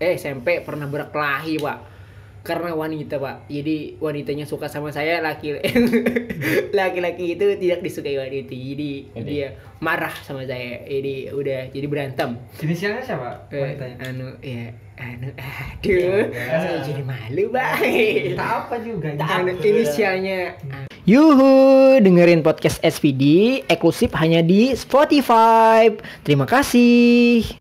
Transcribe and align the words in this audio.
eh 0.00 0.16
SMP 0.16 0.64
pernah 0.64 0.88
berkelahi 0.88 1.60
pak 1.60 1.78
karena 2.40 2.72
wanita 2.72 3.20
pak 3.20 3.44
jadi 3.52 4.00
wanitanya 4.00 4.48
suka 4.48 4.64
sama 4.64 4.88
saya 4.88 5.20
laki 5.20 5.60
laki-laki 6.78 7.36
itu 7.36 7.44
tidak 7.60 7.84
disukai 7.84 8.16
wanita 8.16 8.48
jadi 8.48 8.92
Jadi? 9.12 9.28
dia 9.28 9.48
marah 9.76 10.12
sama 10.24 10.48
saya 10.48 10.80
jadi 10.88 11.36
udah 11.36 11.68
jadi 11.68 11.86
berantem 11.86 12.40
Inisialnya 12.64 13.04
siapa? 13.04 13.44
Eh, 13.52 13.60
Wanitanya. 13.60 13.96
anu 14.08 14.28
ya 14.40 14.72
anu 14.96 15.28
aduh 15.36 16.32
saya 16.32 16.80
jadi 16.80 17.02
malu 17.04 17.44
bang 17.52 18.32
Tak 18.32 18.50
apa 18.64 18.74
juga. 18.80 19.08
anu 19.20 19.52
inisialnya 19.60 20.56
Yuhu, 21.04 21.96
dengerin 22.00 22.44
podcast 22.44 22.76
SPD 22.84 23.24
eksklusif 23.66 24.12
hanya 24.20 24.44
di 24.44 24.76
Spotify. 24.76 25.88
Terima 26.22 26.44
kasih. 26.44 27.59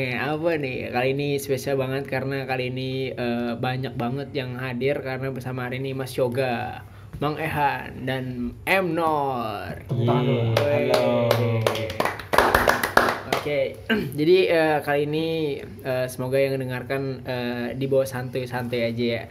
Oke, 0.00 0.16
apa 0.16 0.56
nih? 0.56 0.88
Kali 0.96 1.12
ini 1.12 1.28
spesial 1.36 1.76
banget 1.76 2.08
karena 2.08 2.48
kali 2.48 2.72
ini 2.72 3.12
eh, 3.12 3.52
banyak 3.52 4.00
banget 4.00 4.32
yang 4.32 4.56
hadir 4.56 4.96
karena 5.04 5.28
bersama 5.28 5.68
hari 5.68 5.76
ini 5.76 5.92
Mas 5.92 6.16
Yoga, 6.16 6.80
Mang 7.20 7.36
Ehan 7.36 8.08
dan 8.08 8.56
M 8.64 8.96
Nor. 8.96 9.84
Halo. 9.92 11.28
Oke, 13.28 13.76
jadi 14.16 14.36
eh, 14.48 14.78
kali 14.80 15.04
ini 15.04 15.60
eh, 15.60 16.08
semoga 16.08 16.40
yang 16.40 16.56
mendengarkan 16.56 17.20
eh, 17.20 17.66
di 17.76 17.84
bawah 17.84 18.08
santuy-santuy 18.08 18.80
aja 18.80 19.04
ya. 19.04 19.24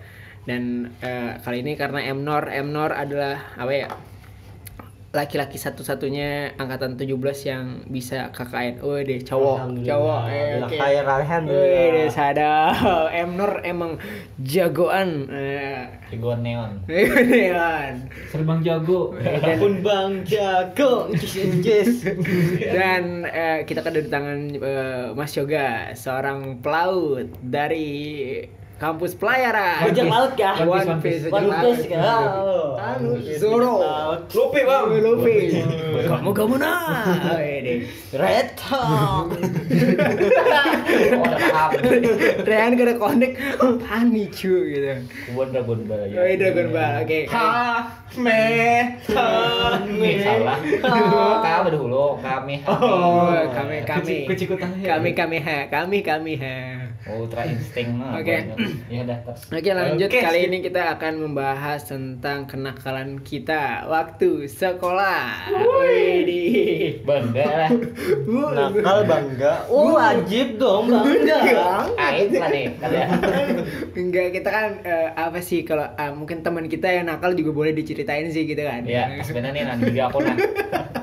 Dan 0.46 0.94
eh, 1.02 1.34
kali 1.42 1.66
ini 1.66 1.74
karena 1.82 2.06
M 2.14 2.22
Nor, 2.22 2.46
M 2.46 2.70
Nor 2.70 2.94
adalah 2.94 3.58
apa 3.58 3.74
ya? 3.74 3.90
Laki-laki 5.10 5.58
satu-satunya 5.58 6.54
angkatan 6.62 6.94
17 6.94 7.18
yang 7.50 7.82
bisa 7.90 8.30
KKN. 8.30 8.86
Oh 8.86 8.94
deh, 8.94 9.18
cowok, 9.26 9.58
Alhamdulillah. 9.58 9.90
cowok. 9.90 10.22
Eh, 10.30 10.54
khair, 10.70 11.06
alhamdulillah. 11.10 11.94
Wih, 11.98 12.10
sadar. 12.14 12.70
M 13.26 13.30
Nor 13.34 13.66
emang 13.66 13.98
jagoan. 14.38 15.26
Eh, 15.34 15.90
Jago 16.14 16.38
neon. 16.38 16.86
Neon. 17.34 17.94
Serbang 18.30 18.62
jago. 18.62 19.14
Pun 19.58 19.74
Bang 19.82 20.26
Jago, 20.26 21.10
yes, 21.14 21.38
yes. 21.62 21.92
Dan 22.78 23.26
eh, 23.26 23.66
kita 23.66 23.82
kedatangan 23.82 24.40
eh, 24.58 25.06
Mas 25.18 25.34
Yoga, 25.34 25.94
seorang 25.94 26.62
pelaut 26.62 27.30
dari 27.42 28.42
kampus 28.80 29.12
pelayaran. 29.20 29.92
Bajak 29.92 30.06
laut 30.08 30.32
kah? 30.40 30.56
One 30.64 31.04
Piece. 31.04 31.28
One 31.28 31.52
Piece? 31.52 31.92
Oh. 32.00 32.80
Anu, 32.80 33.20
Zoro. 33.36 33.76
Luffy 34.32 34.62
bang. 34.64 34.88
Luffy. 35.04 35.38
Kamu 36.08 36.32
kamu 36.32 36.56
nah. 36.56 37.36
Ini. 37.44 37.84
Red 38.16 38.56
Tom. 38.56 39.36
Oh, 41.20 41.24
ada 41.28 41.38
paham. 41.38 41.70
Rehan 42.48 42.72
gak 42.80 42.88
ada 42.88 42.96
connect. 42.96 43.34
Apaan 43.60 44.16
nih 44.16 44.32
cu 44.32 44.54
gitu. 44.64 44.90
Kubuan 45.28 45.48
Dragon 45.52 45.80
Ball 45.84 46.08
ya. 46.08 46.18
Oh, 46.24 46.34
Dragon 46.40 46.68
Ball. 46.72 46.94
Oke. 47.04 47.20
Ha 47.30 47.48
me 48.18 48.42
ha 49.12 49.28
me. 49.86 50.10
salah. 50.24 50.58
Kami 51.44 51.68
dahulu, 51.70 52.18
kami. 52.24 52.56
Oh, 52.66 53.36
kami 53.52 53.84
kami. 53.84 54.26
Kucikutan. 54.26 54.72
Kami 54.82 55.12
kami 55.14 55.38
ha. 55.44 55.68
Kami 55.68 56.00
kami 56.00 56.34
ha. 56.40 56.79
Ultra 57.08 57.48
insting 57.48 57.96
mah. 57.96 58.20
Oke. 58.20 58.28
banyak. 58.28 58.58
Ya 58.92 59.06
udah 59.06 59.18
terus. 59.24 59.42
Oke 59.54 59.72
lanjut 59.72 60.10
Oke, 60.10 60.20
kali 60.20 60.40
ini 60.50 60.58
kita 60.66 60.82
akan 60.98 61.14
membahas 61.30 61.80
tentang 61.88 62.50
kenakalan 62.50 63.22
kita 63.24 63.86
waktu 63.88 64.50
sekolah. 64.50 65.48
Widih. 65.54 67.00
Bangga 67.08 67.46
lah. 67.46 67.72
Nakal 68.28 69.00
bangga. 69.08 69.54
Oh 69.72 69.96
wajib 69.96 70.60
dong 70.60 70.90
bangga. 70.94 71.40
Aib 71.96 72.36
lah 72.36 72.50
nih 72.52 72.66
kalian. 72.82 73.10
Enggak 74.00 74.28
kita 74.36 74.50
kan 74.50 74.68
eh, 74.84 75.10
apa 75.16 75.40
sih 75.40 75.64
kalau 75.64 75.86
ah, 75.86 76.12
mungkin 76.12 76.44
teman 76.44 76.68
kita 76.68 76.90
yang 76.92 77.08
nakal 77.08 77.32
juga 77.32 77.56
boleh 77.56 77.72
diceritain 77.72 78.28
sih 78.34 78.44
gitu 78.44 78.66
kan. 78.66 78.84
Ya, 78.84 79.08
sebenarnya 79.24 79.72
nanti 79.72 79.94
juga 79.94 80.12
aku 80.12 80.20
nah. 80.26 80.36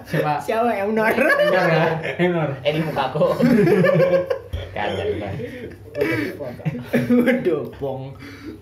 Siapa? 0.06 0.32
Siapa 0.38 0.70
yang 0.70 0.94
Nor? 0.94 1.10
Enor 1.10 1.66
ya. 1.66 1.86
Enor. 2.22 2.50
Eh 2.62 2.72
di 2.74 2.80
muka 2.82 3.10
aku. 3.10 3.26
Kagak 4.76 5.08
lah. 5.96 6.54
Waduh, 7.10 7.62
pong. 7.76 8.02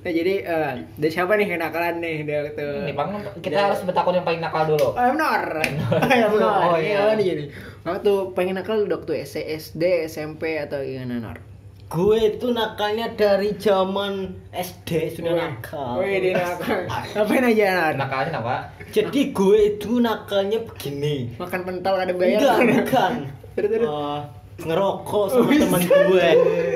Nah 0.05 0.13
jadi 0.13 0.35
eh, 0.45 0.73
dari 1.01 1.13
siapa 1.13 1.35
nih 1.35 1.47
yang 1.57 1.61
nakalan 1.65 2.01
nih 2.01 2.17
dia 2.29 2.39
waktu 2.45 2.65
Nih 2.85 2.95
Bang, 2.95 3.17
kita 3.41 3.57
harus 3.71 3.81
bertakun 3.83 4.21
yang 4.21 4.27
paling 4.27 4.43
nakal 4.45 4.69
dulu. 4.69 4.93
Oh, 4.93 5.03
yang 5.03 5.17
Nor. 5.17 5.45
Yang 6.09 6.35
Nor. 6.43 6.61
Oh, 6.61 6.77
iya. 6.77 7.13
iya. 7.13 7.17
nih 7.17 7.25
gini. 7.25 7.45
Waktu 7.85 8.13
pengen 8.33 8.57
nakal 8.61 8.85
waktu 8.85 9.13
SD, 9.25 10.09
SMP 10.09 10.61
atau 10.61 10.81
gimana 10.85 11.21
Nor? 11.21 11.39
Gue 11.85 12.33
itu 12.33 12.51
nakalnya 12.51 13.13
dari 13.13 13.55
zaman 13.61 14.35
SD 14.51 15.21
sudah 15.21 15.33
Wih. 15.37 15.41
nakal. 15.41 15.93
Wih, 16.01 16.17
dia 16.19 16.33
nakal. 16.41 16.81
Ngapain 17.15 17.45
aja 17.45 17.65
Nor? 17.71 17.93
Nakalnya 18.01 18.27
kenapa? 18.35 18.55
Jadi 18.91 19.21
gue 19.31 19.59
itu 19.77 19.91
nakalnya 20.01 20.59
begini. 20.65 21.37
Makan 21.39 21.61
pentol 21.63 21.97
ada 22.01 22.13
bayar. 22.17 22.41
Enggak, 22.41 22.57
bukan. 22.89 23.13
Terus, 23.55 23.69
terus. 23.71 23.87
Eh, 23.87 24.21
ngerokok 24.65 25.25
sama 25.35 25.51
teman 25.51 25.83
gue. 25.83 26.29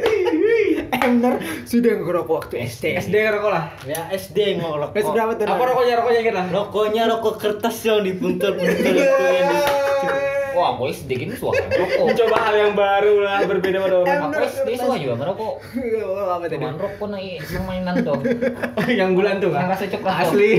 Emner 0.98 1.34
sudah 1.64 1.92
ngerokok 1.96 2.34
waktu 2.36 2.54
SD. 2.64 2.84
SD 3.00 3.14
ngerokok 3.16 3.50
lah. 3.50 3.64
Ya 3.84 4.10
SD 4.10 4.38
ngerokok. 4.56 4.90
Kelas 4.92 5.08
berapa 5.08 5.32
tuh? 5.34 5.44
Apa 5.46 5.62
rokoknya? 5.64 5.94
Rokoknya 5.96 6.22
kita. 6.22 6.42
Rokoknya 6.48 7.02
rokok 7.06 7.34
kertas 7.36 7.76
yang 7.82 8.00
dibuntel-buntel 8.00 8.94
itu 8.94 9.24
yang 9.24 9.48
di- 9.48 9.86
Wah, 10.48 10.74
aku 10.74 10.90
SD 10.90 11.10
gini 11.14 11.32
suka 11.32 11.54
ngerokok. 11.54 12.02
Mencoba 12.02 12.36
hal 12.42 12.54
yang 12.58 12.74
baru 12.74 13.14
lah, 13.22 13.38
berbeda 13.46 13.78
pada 13.78 13.96
orang. 14.02 14.18
Aku 14.26 14.42
SD 14.42 14.68
suka 14.74 14.96
juga 14.98 15.14
ngerokok. 15.16 15.52
apa 16.18 16.44
tadi? 16.44 16.54
Cuman 16.58 16.74
rokok 16.74 17.06
naik 17.08 17.38
seneng 17.46 17.64
mainan 17.64 17.94
tuh. 18.02 18.18
yang 18.98 19.14
bulan 19.14 19.38
tuh 19.38 19.54
Yang 19.54 19.62
kan? 19.62 19.70
rasa 19.70 19.84
coklat. 19.86 20.14
Asli. 20.18 20.50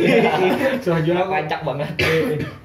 Sudah 0.79 0.99
jual 1.03 1.17
aku. 1.17 1.31
Kancak 1.35 1.61
banget. 1.67 1.89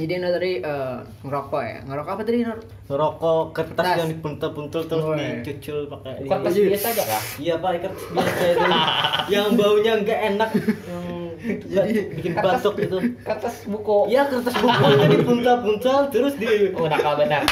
Jadi 0.00 0.12
Nur 0.16 0.32
tadi 0.32 0.52
eh, 0.58 0.96
ngerokok 1.20 1.60
ya. 1.62 1.78
Ngerokok 1.84 2.10
apa 2.10 2.22
tadi 2.22 2.38
Nur? 2.40 2.58
Ngerokok 2.86 3.40
kertas 3.52 3.76
Kertas. 3.76 3.96
yang 3.98 4.08
dibuntel-buntel 4.10 4.82
terus 4.82 5.04
Woi. 5.04 5.20
dicucul 5.38 5.78
pakai 5.86 6.12
Kertas 6.24 6.52
ini. 6.54 6.66
biasa 6.66 6.86
aja 6.88 7.02
kah? 7.04 7.22
Iya 7.36 7.54
pak, 7.56 7.70
kertas 7.78 8.04
biasa 8.08 8.44
itu 8.46 8.68
yang 9.32 9.46
baunya 9.54 9.92
nggak 9.96 10.20
enak, 10.30 10.50
yang 10.56 11.04
nggak 11.40 11.84
bikin 12.14 12.32
batuk 12.34 12.74
itu. 12.78 12.96
Kertas 13.20 13.54
buku. 13.64 13.96
Iya 14.08 14.22
kertas 14.26 14.54
buku 14.54 14.80
itu 14.88 15.06
dibuntel-buntel 15.14 15.98
terus 16.08 16.34
di 16.34 16.48
Oh, 16.72 16.86
nakal 16.86 17.14
benar. 17.14 17.44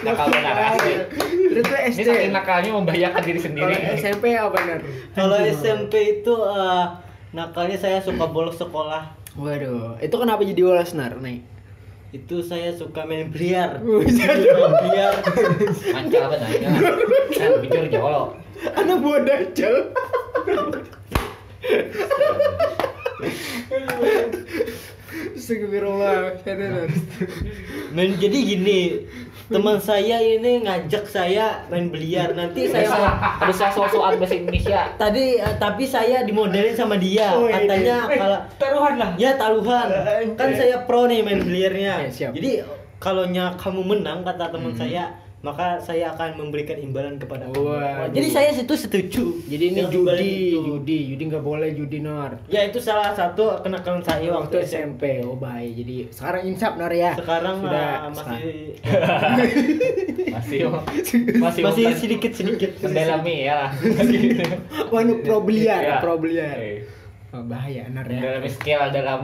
Nakal 0.00 0.26
benar 0.30 0.54
asli. 0.70 0.92
Terus 1.50 1.66
Ini 1.66 1.90
SD. 1.92 2.06
saking 2.06 2.32
nakalnya 2.32 2.70
membahayakan 2.72 3.22
diri 3.22 3.40
sendiri. 3.40 3.74
Kalau 3.74 3.94
SMP 3.94 4.24
apa 4.32 4.58
Nur? 4.62 4.80
Kalau 5.12 5.36
SMP 5.38 5.92
itu 6.16 6.34
eh, 6.34 6.84
nakalnya 7.30 7.76
saya 7.76 8.00
suka 8.00 8.24
bolos 8.24 8.56
sekolah. 8.56 9.12
Waduh, 9.32 9.94
itu 9.98 10.10
kenapa 10.12 10.42
jadi 10.42 10.60
bolos 10.60 10.90
Nur 10.90 11.14
nih? 11.18 11.38
Itu 12.10 12.42
saya 12.42 12.74
suka 12.74 13.06
main 13.06 13.30
biliar. 13.30 13.78
Main 13.86 14.02
biliar. 14.82 15.14
Mancal 15.94 16.24
benar. 16.34 16.50
ya. 16.50 16.70
Kan 17.38 17.62
bijur 17.62 17.86
jolo. 17.86 18.34
Anak 18.74 18.98
buah 18.98 19.22
dajal. 19.22 19.94
Astagfirullah. 25.10 26.38
Nur. 26.40 26.88
Main 27.90 28.14
jadi 28.16 28.38
gini, 28.40 28.80
teman 29.46 29.76
saya 29.76 30.18
ini 30.18 30.62
ngajak 30.62 31.04
saya 31.04 31.66
main 31.66 31.88
biliar. 31.88 32.32
Nanti 32.32 32.66
Saya 32.66 32.86
saya 32.86 33.10
ada 33.36 33.52
saya 33.52 33.70
soal-soal 33.76 34.14
bahasa 34.16 34.34
Indonesia. 34.34 34.94
tadi 34.94 35.36
eh, 35.36 35.54
tapi 35.56 35.84
saya 35.84 36.22
dimodelin 36.22 36.72
sama 36.72 36.94
dia. 36.94 37.34
Oh, 37.34 37.44
ini. 37.44 37.66
Katanya 37.66 37.96
Eh, 38.06 38.16
kalau 38.16 38.38
taruhan 38.56 38.94
lah. 38.96 39.10
Ya 39.16 39.30
taruhan. 39.34 39.88
Kan 40.34 40.50
saya 40.54 40.82
pro 40.84 41.04
nih 41.04 41.20
main 41.20 41.42
biliarnya. 41.46 42.06
Eh. 42.06 42.10
Jadi 42.30 42.50
kalau 42.96 43.24
nya 43.24 43.56
kamu 43.56 43.80
menang 43.82 44.22
kata 44.22 44.48
teman 44.48 44.70
Hmm. 44.70 44.78
saya, 44.78 45.04
maka 45.40 45.80
saya 45.80 46.12
akan 46.12 46.36
memberikan 46.36 46.76
imbalan 46.76 47.16
kepada 47.16 47.48
kamu. 47.48 47.64
Wah. 47.64 48.04
Jadi 48.08 48.28
saya 48.28 48.52
situ 48.52 48.74
setuju. 48.76 49.24
Jadi 49.44 49.64
ini 49.68 49.80
judi, 49.86 50.52
itu. 50.52 50.60
judi, 50.60 50.98
judi 51.08 51.22
nggak 51.26 51.40
boleh 51.40 51.72
judi 51.72 51.98
Nur. 51.98 52.36
Ya 52.46 52.60
itu 52.62 52.76
salah 52.76 53.10
satu 53.10 53.56
kenakalan 53.60 54.00
saya 54.00 54.28
waktu 54.30 54.60
waktu 54.60 54.68
SMP. 54.68 55.24
Oh 55.24 55.34
baik. 55.34 55.72
Jadi 55.74 55.96
sekarang 56.10 56.42
insaf 56.44 56.76
Nur 56.76 56.92
ya. 56.92 57.16
Sekarang 57.16 57.56
sudah 57.58 57.88
ah, 58.04 58.10
masih 58.12 58.40
Masih 60.30 60.60
masih 61.40 61.62
masih 61.64 61.84
sedikit 61.96 62.32
sedikit. 62.32 62.70
mendalami 62.80 63.48
ya 63.48 63.54
lah. 63.64 63.70
Wanu 64.88 65.20
pro 65.20 65.40
biliar, 65.40 65.80
Iya. 65.80 65.96
pro 65.98 66.16
biliar. 66.16 66.58
Eh, 66.58 66.80
Oh, 67.30 67.46
bahaya 67.46 67.86
Nur 67.86 68.02
ya. 68.04 68.20
Dalam 68.20 68.42
skill 68.44 68.90
dalam 68.90 69.20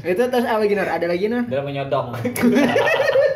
Itu 0.00 0.22
terus 0.26 0.48
apa 0.48 0.64
lagi 0.64 0.72
Nur? 0.72 0.88
Ada 0.88 1.06
lagi 1.06 1.28
Nur? 1.28 1.44
dalam 1.44 1.64
menyodok. 1.68 2.16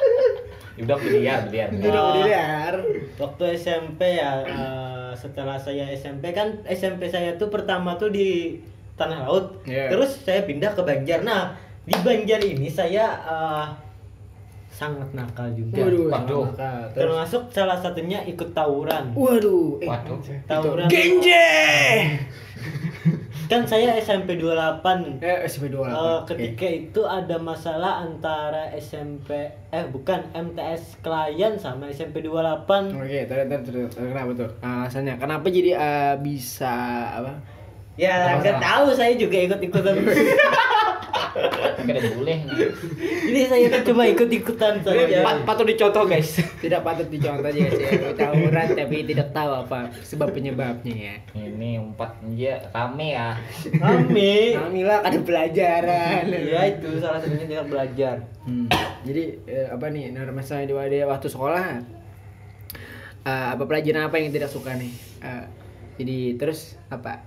Udah 0.75 0.97
biliar, 0.97 1.45
biliar. 1.47 1.69
Duduk 1.71 1.93
Ah. 1.93 2.13
biliar. 2.17 2.75
Waktu 3.15 3.45
SMP 3.55 4.01
ya 4.17 4.41
eh, 4.41 5.11
setelah 5.13 5.57
saya 5.57 5.85
SMP 5.91 6.33
kan 6.33 6.65
SMP 6.65 7.07
saya 7.07 7.37
tuh 7.37 7.49
pertama 7.49 7.95
tuh 7.95 8.09
di 8.09 8.57
Tanah 8.95 9.25
Laut. 9.25 9.61
Iya. 9.65 9.89
Terus 9.89 10.25
saya 10.25 10.43
pindah 10.43 10.73
ke 10.73 10.81
Banjar. 10.81 11.21
Nah, 11.23 11.53
di 11.83 11.97
Banjar 11.99 12.41
ini 12.41 12.67
saya 12.67 13.05
eh, 13.21 13.65
sangat 14.83 15.09
nakal 15.15 15.49
juga. 15.55 15.79
Waduh, 15.79 16.05
Waduh. 16.11 16.45
nakal. 16.51 16.81
Terus 16.91 17.03
Termasuk 17.07 17.43
salah 17.55 17.79
satunya 17.79 18.19
ikut 18.27 18.51
tawuran. 18.51 19.15
Waduh, 19.15 19.79
eh, 19.79 19.87
Waduh. 19.87 20.19
Tawuran. 20.51 20.87
Genje. 20.91 21.47
Kan 23.51 23.69
saya 23.69 23.95
SMP 24.01 24.41
28. 24.41 25.21
Eh, 25.21 25.45
SMP 25.45 25.71
28. 25.71 25.93
Eh, 25.93 26.19
ketika 26.25 26.67
itu 26.67 27.01
ada 27.05 27.37
masalah 27.37 28.01
antara 28.01 28.73
SMP 28.81 29.51
eh 29.69 29.85
bukan 29.93 30.25
MTS 30.33 30.99
klien 31.05 31.55
sama 31.61 31.93
SMP 31.93 32.25
28. 32.25 32.97
Oke, 32.97 33.29
terus 33.29 33.45
terus 33.69 33.87
terus 33.93 34.09
kenapa 34.09 34.31
tuh? 34.35 34.51
Alasannya 34.65 35.15
kenapa 35.21 35.47
jadi 35.53 35.71
eh, 35.77 36.15
bisa 36.25 36.75
apa? 37.21 37.33
Ya 38.01 38.41
nggak 38.41 38.57
tahu 38.57 38.97
saya 38.97 39.13
juga 39.21 39.37
ikut-ikutan. 39.37 40.01
Ada 41.83 42.01
bule. 42.15 42.35
Ini 43.29 43.41
saya 43.49 43.67
kan 43.73 43.83
cuma 43.85 44.05
ikut-ikutan 44.07 44.85
saja. 44.85 45.25
Pat- 45.25 45.45
patut 45.49 45.67
dicontoh 45.67 46.05
guys. 46.07 46.41
Tidak 46.61 46.81
patut 46.85 47.09
dicontoh 47.09 47.49
aja 47.49 47.69
sih. 47.73 47.87
Tawuran 48.15 48.67
tapi 48.77 48.97
tidak 49.09 49.33
tahu 49.33 49.51
apa 49.67 49.89
sebab 50.05 50.31
penyebabnya 50.33 50.95
ya. 50.95 51.17
Ini 51.37 51.81
empat 51.81 52.23
dia 52.33 52.61
rame 52.71 53.17
ya. 53.17 53.37
Kami. 53.73 54.57
Alhamdulillah 54.57 55.01
ada 55.03 55.19
pelajaran. 55.21 56.23
Ya 56.31 56.63
itu 56.69 56.89
salah 57.01 57.19
satunya 57.21 57.47
tidak 57.49 57.67
belajar. 57.69 58.17
Hmm. 58.43 58.67
Jadi 59.07 59.39
eh, 59.47 59.67
apa 59.71 59.87
nih? 59.91 60.11
Nah, 60.15 60.27
misalnya 60.35 60.71
di 60.71 60.99
waktu 61.03 61.27
sekolah 61.31 61.65
eh, 63.27 63.49
apa 63.55 63.63
pelajaran 63.67 64.11
apa 64.11 64.17
yang 64.19 64.35
tidak 64.35 64.51
suka 64.51 64.75
nih? 64.75 64.93
Eh, 65.23 65.45
jadi 65.99 66.19
terus 66.41 66.75
apa? 66.91 67.23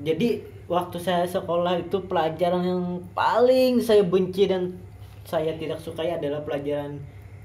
Jadi 0.00 0.53
waktu 0.70 0.96
saya 1.00 1.24
sekolah 1.28 1.84
itu 1.84 2.04
pelajaran 2.08 2.62
yang 2.64 2.84
paling 3.12 3.80
saya 3.80 4.04
benci 4.04 4.48
dan 4.48 4.76
saya 5.24 5.56
tidak 5.56 5.80
sukai 5.80 6.12
adalah 6.12 6.44
pelajaran 6.44 7.00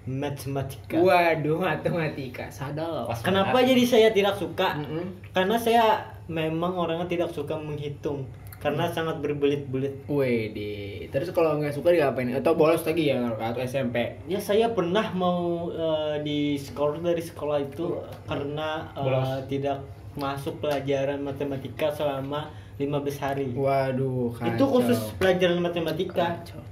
matematika. 0.10 0.98
Waduh, 0.98 1.60
matematika. 1.62 2.50
Sadar. 2.50 3.06
Pas 3.06 3.20
Kenapa 3.22 3.62
jadi 3.62 3.84
saya 3.86 4.10
tidak 4.10 4.36
suka? 4.40 4.80
Mm-mm. 4.80 5.32
Karena 5.32 5.56
saya 5.60 6.02
memang 6.26 6.76
orangnya 6.76 7.06
tidak 7.06 7.30
suka 7.32 7.56
menghitung 7.56 8.26
karena 8.60 8.92
sangat 8.92 9.24
berbelit-belit. 9.24 10.04
Wede. 10.12 11.08
Terus 11.08 11.32
kalau 11.32 11.56
nggak 11.58 11.72
suka 11.72 11.96
diapain? 11.96 12.28
Atau 12.36 12.60
bolos 12.60 12.84
lagi 12.84 13.08
ya 13.08 13.24
atau 13.32 13.64
SMP? 13.64 14.20
Ya 14.28 14.40
saya 14.44 14.76
pernah 14.76 15.16
mau 15.16 15.72
eh, 15.72 16.20
di 16.22 16.60
sekolah 16.60 17.00
dari 17.00 17.24
sekolah 17.24 17.58
itu 17.64 18.04
karena 18.28 18.92
eh, 18.92 19.04
Bolos. 19.04 19.48
tidak 19.48 19.80
masuk 20.20 20.60
pelajaran 20.60 21.24
matematika 21.24 21.88
selama 21.96 22.52
15 22.80 23.20
hari. 23.20 23.46
Waduh, 23.52 24.32
kacau. 24.32 24.56
Itu 24.56 24.64
khusus 24.66 25.00
pelajaran 25.20 25.60
matematika. 25.60 26.40
Kacau. 26.40 26.64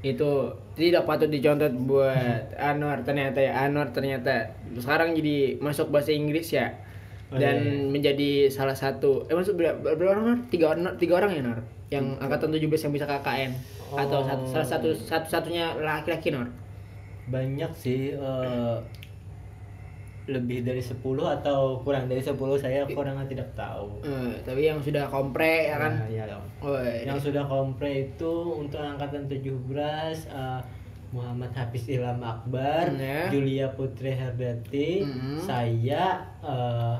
Itu 0.00 0.52
tidak 0.76 1.04
patut 1.04 1.28
dicontoh 1.28 1.68
buat 1.84 2.52
Anwar 2.70 3.00
ternyata 3.04 3.40
ya 3.40 3.52
Anwar 3.64 3.88
ternyata 3.90 4.48
sekarang 4.76 5.12
jadi 5.12 5.56
masuk 5.58 5.88
bahasa 5.88 6.12
Inggris 6.12 6.52
ya 6.52 6.68
Oh, 7.30 7.38
dan 7.38 7.62
iya, 7.62 7.70
iya. 7.78 7.86
menjadi 7.86 8.30
salah 8.50 8.74
satu 8.74 9.22
eh 9.30 9.38
masuk 9.38 9.54
berapa, 9.54 9.78
berapa 9.94 10.18
orang 10.18 10.24
Nor? 10.26 10.38
Tiga 10.50 10.66
orang 10.74 10.98
tiga 10.98 11.14
orang 11.14 11.30
ya 11.30 11.42
Nor 11.46 11.62
yang 11.86 12.18
angkatan 12.18 12.50
17 12.50 12.66
yang 12.66 12.90
bisa 12.90 13.06
KKN 13.06 13.54
atau 13.94 14.18
Oh. 14.18 14.26
satu, 14.26 14.42
salah 14.50 14.66
satu 14.66 14.88
satu 14.98 15.26
satunya 15.30 15.70
laki-laki 15.78 16.34
Nor 16.34 16.50
Banyak 17.30 17.70
sih 17.78 18.18
eh, 18.18 18.76
lebih 20.30 20.62
dari 20.62 20.78
10 20.78 20.96
atau 21.32 21.58
kurang 21.80 22.06
dari 22.06 22.18
10 22.18 22.34
saya 22.56 22.86
kurang 22.86 23.18
tidak 23.24 23.50
tahu. 23.52 24.00
Eh, 24.00 24.38
tapi 24.40 24.64
yang 24.64 24.78
sudah 24.78 25.04
kompre 25.06 25.66
ya 25.66 25.76
kan 25.76 25.92
Nah, 25.96 26.08
ya. 26.08 26.24
Woi. 26.58 27.04
Yang 27.04 27.28
sudah 27.28 27.44
kompre 27.44 27.90
itu 28.08 28.32
untuk 28.56 28.78
angkatan 28.78 29.26
17 29.26 29.50
eh, 30.26 30.60
Muhammad 31.10 31.50
Hafiz 31.50 31.84
Ilham 31.86 32.20
Akbar, 32.20 32.86
Ya. 32.92 33.26
Julia 33.28 33.66
Putri 33.68 34.10
Herdati, 34.10 35.02
Mhm. 35.02 35.38
saya 35.40 36.22
eh, 36.40 36.96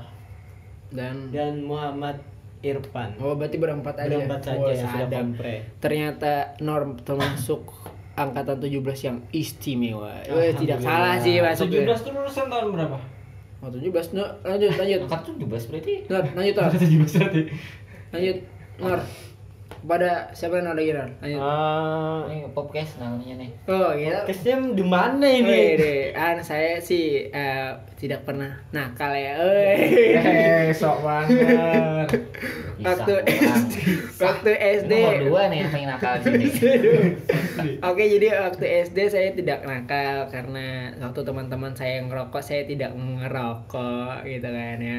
dan 0.91 1.31
dan 1.31 1.63
Muhammad 1.63 2.19
Irfan. 2.61 3.15
oh 3.17 3.33
berarti 3.33 3.57
berempat 3.57 3.95
aja 3.97 4.11
Berempat 4.13 4.41
saja 4.45 4.59
Oh, 4.59 4.69
yang 4.69 4.91
sudah 4.91 5.09
kompre. 5.09 5.55
ternyata 5.79 6.33
norm 6.59 6.99
termasuk 6.99 7.63
angkatan 8.13 8.59
17 8.59 8.77
yang 9.03 9.19
istimewa. 9.31 10.13
Weh, 10.27 10.53
tidak 10.53 10.77
salah 10.79 11.17
sih 11.17 11.41
masuk. 11.41 11.73
17 11.73 12.05
tuh 12.05 12.13
lulusan 12.13 12.47
tahun 12.47 12.69
berapa? 12.71 12.99
Oh, 13.61 13.69
17 13.69 14.17
no, 14.17 14.25
lanjut 14.41 14.73
lanjut. 14.81 15.01
Angkat 15.05 15.23
17 15.37 15.69
berarti. 15.69 15.95
Nor, 16.09 16.25
lanjut 16.33 16.55
Nor. 16.57 16.71
17 16.73 17.21
berarti. 17.21 17.43
Lanjut 18.13 18.37
Nor. 18.81 18.99
Pada 19.81 20.29
siapa 20.37 20.61
yang 20.61 20.77
Nor? 20.77 21.09
Lanjut. 21.25 21.41
Ah, 21.41 22.21
Ini 22.29 22.53
podcast 22.53 23.01
namanya 23.01 23.41
nih. 23.41 23.51
Oh, 23.65 23.97
gitu. 23.97 24.19
Kesnya 24.29 24.57
di 24.77 24.85
mana 24.85 25.25
Wih, 25.25 25.41
ini? 25.41 25.61
deh. 25.81 26.01
An 26.13 26.39
saya 26.45 26.77
sih 26.81 27.33
eh, 27.33 27.71
tidak 27.97 28.29
pernah 28.29 28.61
nakal 28.71 29.17
ya. 29.17 29.41
Eh, 29.41 30.69
sok 30.77 31.01
banget. 31.01 32.09
Waktu. 32.81 33.13
SD, 33.29 33.75
waktu 34.17 34.51
SD. 34.57 34.93
Nomor 34.93 35.21
dua 35.29 35.43
nih 35.53 35.59
yang 35.65 35.71
paling 35.73 35.89
nakal 35.89 36.15
sini. 36.25 36.47
Oke, 37.89 38.05
jadi 38.09 38.27
waktu 38.49 38.65
SD 38.89 38.99
saya 39.13 39.29
tidak 39.37 39.65
nakal 39.65 40.29
karena 40.33 40.93
waktu 40.97 41.21
teman-teman 41.21 41.73
saya 41.77 42.01
yang 42.01 42.09
ngerokok, 42.09 42.41
saya 42.41 42.65
tidak 42.65 42.97
ngerokok 42.97 44.25
gitu 44.25 44.49
kan 44.49 44.79
ya. 44.81 44.99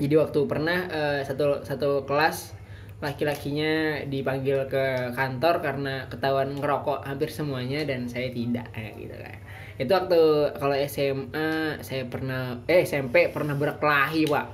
Jadi 0.00 0.14
waktu 0.16 0.40
pernah 0.48 0.88
eh, 0.88 1.20
satu 1.24 1.60
satu 1.60 2.08
kelas 2.08 2.56
laki-lakinya 3.00 4.04
dipanggil 4.04 4.68
ke 4.68 5.16
kantor 5.16 5.64
karena 5.64 6.04
ketahuan 6.12 6.52
ngerokok 6.56 7.08
hampir 7.08 7.32
semuanya 7.32 7.84
dan 7.88 8.04
saya 8.06 8.28
tidak 8.28 8.68
ya, 8.76 8.92
gitu 8.96 9.16
kan. 9.16 9.38
Itu 9.80 9.90
waktu 9.96 10.20
kalau 10.60 10.76
SMA 10.84 11.80
saya 11.80 12.04
pernah 12.04 12.60
eh 12.68 12.84
SMP 12.84 13.32
pernah 13.32 13.56
berkelahi, 13.56 14.28
Pak 14.28 14.46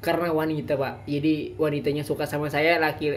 karena 0.00 0.28
wanita 0.28 0.74
pak. 0.74 1.04
Jadi 1.04 1.54
wanitanya 1.54 2.00
suka 2.00 2.24
sama 2.24 2.48
saya 2.48 2.76
laki 2.76 3.12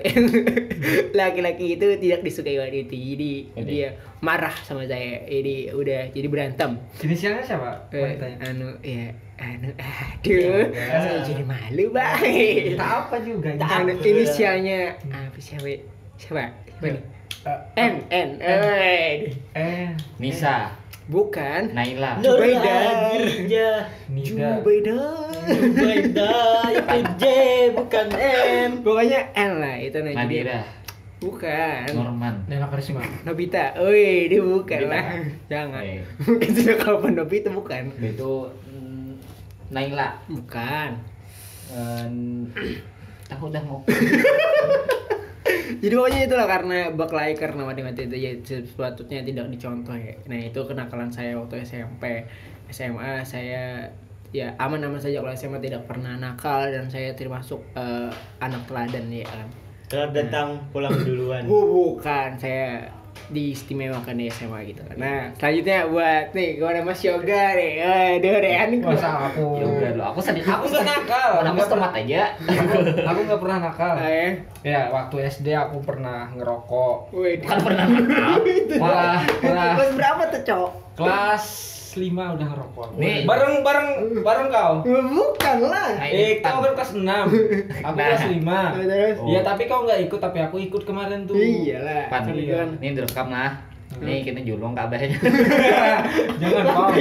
laki-laki 1.13 1.75
itu 1.75 1.87
tidak 1.97 2.21
disukai 2.21 2.59
wanita. 2.59 2.91
Jadi 2.91 3.31
Jadi? 3.49 3.63
dia 3.65 3.87
marah 4.19 4.53
sama 4.61 4.83
saya. 4.83 5.23
Jadi 5.23 5.71
udah 5.71 6.11
jadi 6.11 6.27
berantem. 6.27 6.75
Inisialnya 6.99 7.43
siapa? 7.43 7.87
Eh, 7.89 8.03
Wanitanya. 8.03 8.37
anu 8.43 8.67
ya 8.79 9.05
anu 9.35 9.69
aduh. 9.73 10.65
Saya 11.03 11.19
jadi 11.23 11.43
malu 11.43 11.85
bang 11.89 12.19
Tak 12.79 12.91
apa 13.01 13.15
juga. 13.19 13.49
anu 13.57 13.91
inisialnya. 13.97 14.95
Apa 15.07 15.39
siapa? 15.39 15.67
Siapa? 16.15 16.43
Siapa 16.67 16.85
nih? 16.89 17.03
N 17.75 17.93
N. 18.07 18.29
Eh 18.39 19.35
Eh, 19.51 19.87
bukan 21.03 21.61
Naila. 21.71 22.15
Jubaida. 22.19 22.77
Nida. 23.19 23.71
Jubaida 24.07 24.99
Jubaida 25.43 26.31
itu 26.79 26.99
J 27.19 27.23
bukan 27.75 28.07
M. 28.15 28.69
pokoknya 28.81 29.19
N 29.33 29.51
lah 29.59 29.75
itu 29.75 29.97
nah, 29.99 30.11
jadi- 30.15 30.19
Nadira, 30.23 30.59
bukan 31.19 31.83
Norman. 31.91 32.35
Nela 32.47 32.67
Karisma. 32.67 33.03
Nobita, 33.23 33.75
woi 33.75 34.27
dia 34.27 34.39
bukan 34.39 34.79
Nobita. 34.79 34.91
lah, 34.91 35.05
jangan. 35.47 35.83
Sudah 36.55 36.75
kalau 36.77 37.07
Nobita 37.09 37.49
bukan, 37.49 37.91
Itu 37.97 38.47
mm, 38.67 39.11
Naila. 39.69 40.15
bukan. 40.25 40.89
Eh, 41.69 42.07
Aku 43.33 43.49
udah 43.49 43.63
mau. 43.63 43.79
Jadi 45.81 45.93
pokoknya 45.93 46.21
itulah 46.27 46.47
karena 46.47 46.77
berkelahi 46.91 47.33
karena 47.35 47.61
matematika 47.63 48.07
itu 48.07 48.17
ya 48.17 48.31
sepatutnya 48.43 49.23
tidak 49.23 49.45
dicontoh 49.51 49.95
ya. 49.95 50.15
Nah 50.27 50.39
itu 50.39 50.59
kenakalan 50.63 51.09
saya 51.11 51.39
waktu 51.39 51.63
SMP, 51.63 52.27
SMA 52.71 53.23
saya 53.23 53.87
ya 54.33 54.49
aman-aman 54.57 54.97
saja 54.97 55.21
kalau 55.21 55.35
SMA 55.37 55.61
tidak 55.61 55.85
pernah 55.85 56.17
nakal 56.17 56.65
dan 56.65 56.89
saya 56.89 57.13
termasuk 57.13 57.61
eh, 57.77 58.09
anak 58.41 58.65
teladan 58.65 59.05
ya 59.13 59.27
kan. 59.29 59.47
Datang 59.93 60.57
pulang 60.73 60.95
duluan. 61.05 61.45
Bu, 61.45 61.69
bukan 61.69 62.33
saya 62.41 62.89
diistimewakan 63.29 64.15
di 64.15 64.27
SMA 64.27 64.59
gitu 64.65 64.81
kan. 64.81 64.95
Nah 64.95 65.19
selanjutnya 65.33 65.85
buat 65.85 66.25
nih 66.31 66.49
gimana 66.55 66.79
Mas 66.81 66.99
Yoga 66.99 67.43
nih, 67.53 67.71
aduh 68.17 68.35
Rehan 68.37 68.67
nih 68.69 68.79
gua- 68.79 68.91
Masa 68.93 69.09
aku. 69.25 69.45
Ya 69.55 69.65
udah 69.65 69.91
lo, 69.93 70.03
aku 70.05 70.19
sedih. 70.19 70.43
Aku 70.43 70.65
nggak 70.65 70.83
nakal. 70.83 71.31
Aku 71.41 71.57
setemat 71.59 71.91
aja. 71.93 72.23
Aku, 72.37 72.75
aku 73.01 73.19
nggak 73.23 73.39
pernah 73.39 73.57
nakal. 73.61 73.93
Ah, 73.93 74.31
ya. 74.61 74.81
Waktu 74.89 75.15
SD 75.27 75.47
aku 75.51 75.77
pernah 75.79 76.27
ngerokok. 76.31 76.97
Wih, 77.11 77.39
Kan 77.39 77.57
pernah 77.59 77.85
nakal. 77.85 78.37
Malah 78.75 79.21
pernah 79.37 79.67
kelas 79.75 79.91
berapa 79.93 80.21
tuh 80.29 80.41
cok? 80.43 80.69
kelas 80.93 81.45
5 81.95 82.35
udah 82.35 82.47
ngerokok. 82.49 82.87
Nih. 82.95 83.23
Bareng 83.23 83.61
bareng 83.61 83.87
bareng 84.19 84.47
kau. 84.49 84.73
Bukan 84.83 85.57
lah. 85.63 85.89
Eh, 86.03 86.39
kau 86.39 86.59
baru 86.59 86.73
kelas 86.73 86.91
6. 86.93 87.03
Aku 87.85 87.95
Nah. 87.95 88.05
kelas 88.09 88.25
5. 88.27 88.57
Terus? 88.75 89.15
Iya, 89.23 89.39
tapi 89.41 89.61
kau 89.65 89.83
nggak 89.83 89.99
ikut, 90.05 90.19
tapi 90.19 90.37
aku 90.39 90.57
ikut 90.59 90.83
kemarin 90.83 91.23
tuh. 91.23 91.35
Iyalah. 91.35 92.07
Pan, 92.07 92.25
Kan 92.25 92.35
kan. 92.35 92.69
ini 92.79 92.93
direkam 92.93 93.27
lah. 93.29 93.51
Nih 93.95 94.25
kita 94.25 94.41
julung 94.41 94.73
kabehnya. 94.73 95.13
Jangan 96.41 96.65
kau. 96.65 96.89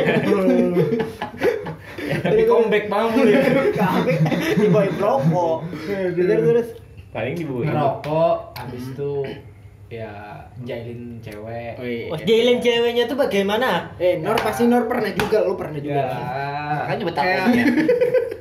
tapi 2.23 2.43
comeback 2.45 2.87
banget 2.87 3.25
ya. 3.27 3.41
Kami 3.75 4.13
di 4.55 4.67
boy 4.69 4.89
rokok. 4.97 5.59
Terus 5.89 6.41
terus. 6.43 6.69
Paling 7.13 7.35
dibuat. 7.37 7.69
Ngerokok, 7.69 8.37
habis 8.57 8.85
itu 8.89 9.13
ya 9.93 10.13
jailin 10.59 11.21
cewek. 11.21 11.73
Oh, 11.77 11.85
iya. 11.85 12.09
Wah, 12.09 12.19
jailin 12.19 12.59
ceweknya 12.59 13.05
tuh 13.05 13.15
bagaimana? 13.15 13.93
Eh, 13.97 14.17
Nor 14.17 14.37
pasti 14.39 14.65
Nor 14.65 14.89
pernah 14.89 15.11
juga, 15.11 15.45
lu 15.45 15.55
pernah 15.55 15.77
Ya, 15.77 15.85
juga. 15.85 16.03
Makanya 16.81 17.05
betapa 17.05 17.27
Kayak- 17.27 17.49
ya. 17.53 17.65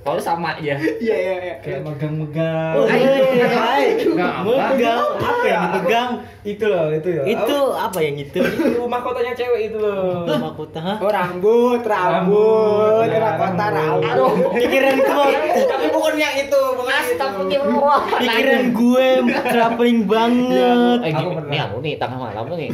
Kalau 0.01 0.17
sama 0.17 0.58
aja. 0.58 0.74
Iya, 0.98 1.13
iya, 1.13 1.34
iya. 1.39 1.55
kayak 1.62 1.86
megang-megang. 1.86 2.74
Oh, 2.74 2.89
hai. 2.89 3.93
Enggak 4.01 4.34
apa. 4.34 4.50
Megang 4.74 4.98
apa 5.13 5.46
yang 5.46 5.62
dipegang? 5.67 6.12
itu 6.41 6.65
loh, 6.65 6.89
itu 6.89 7.10
ya. 7.12 7.22
Itu 7.27 7.58
apa 7.70 8.00
yang 8.01 8.15
itu? 8.17 8.39
itu 8.41 8.81
mahkotanya 8.81 9.29
cewek 9.31 9.70
itu 9.70 9.77
loh. 9.77 10.25
Mahkota. 10.25 10.98
Oh, 10.98 11.05
rambut, 11.05 11.86
rambut, 11.86 13.05
Rambut, 13.05 13.13
mahkota 13.13 13.65
rambut. 13.67 13.77
rambut. 14.01 14.10
Aduh, 14.10 14.31
pikiran 14.55 14.96
gue, 14.98 15.27
Tapi 15.70 15.86
bukan 15.88 16.15
yang 16.17 16.36
itu, 16.36 16.62
bukan 16.74 16.89
yang 16.89 17.05
itu. 17.05 17.13
Astagfirullah. 17.13 18.01
pikiran 18.17 18.65
gue 18.74 19.08
traveling 19.46 20.00
banget. 20.03 21.00
Eh, 21.00 21.13
Aku 21.13 21.29
pernah. 21.42 21.52
nih 21.52 21.60
aku 21.62 21.76
nih 21.80 21.94
tengah 21.98 22.20
malam 22.22 22.46
nih. 22.54 22.70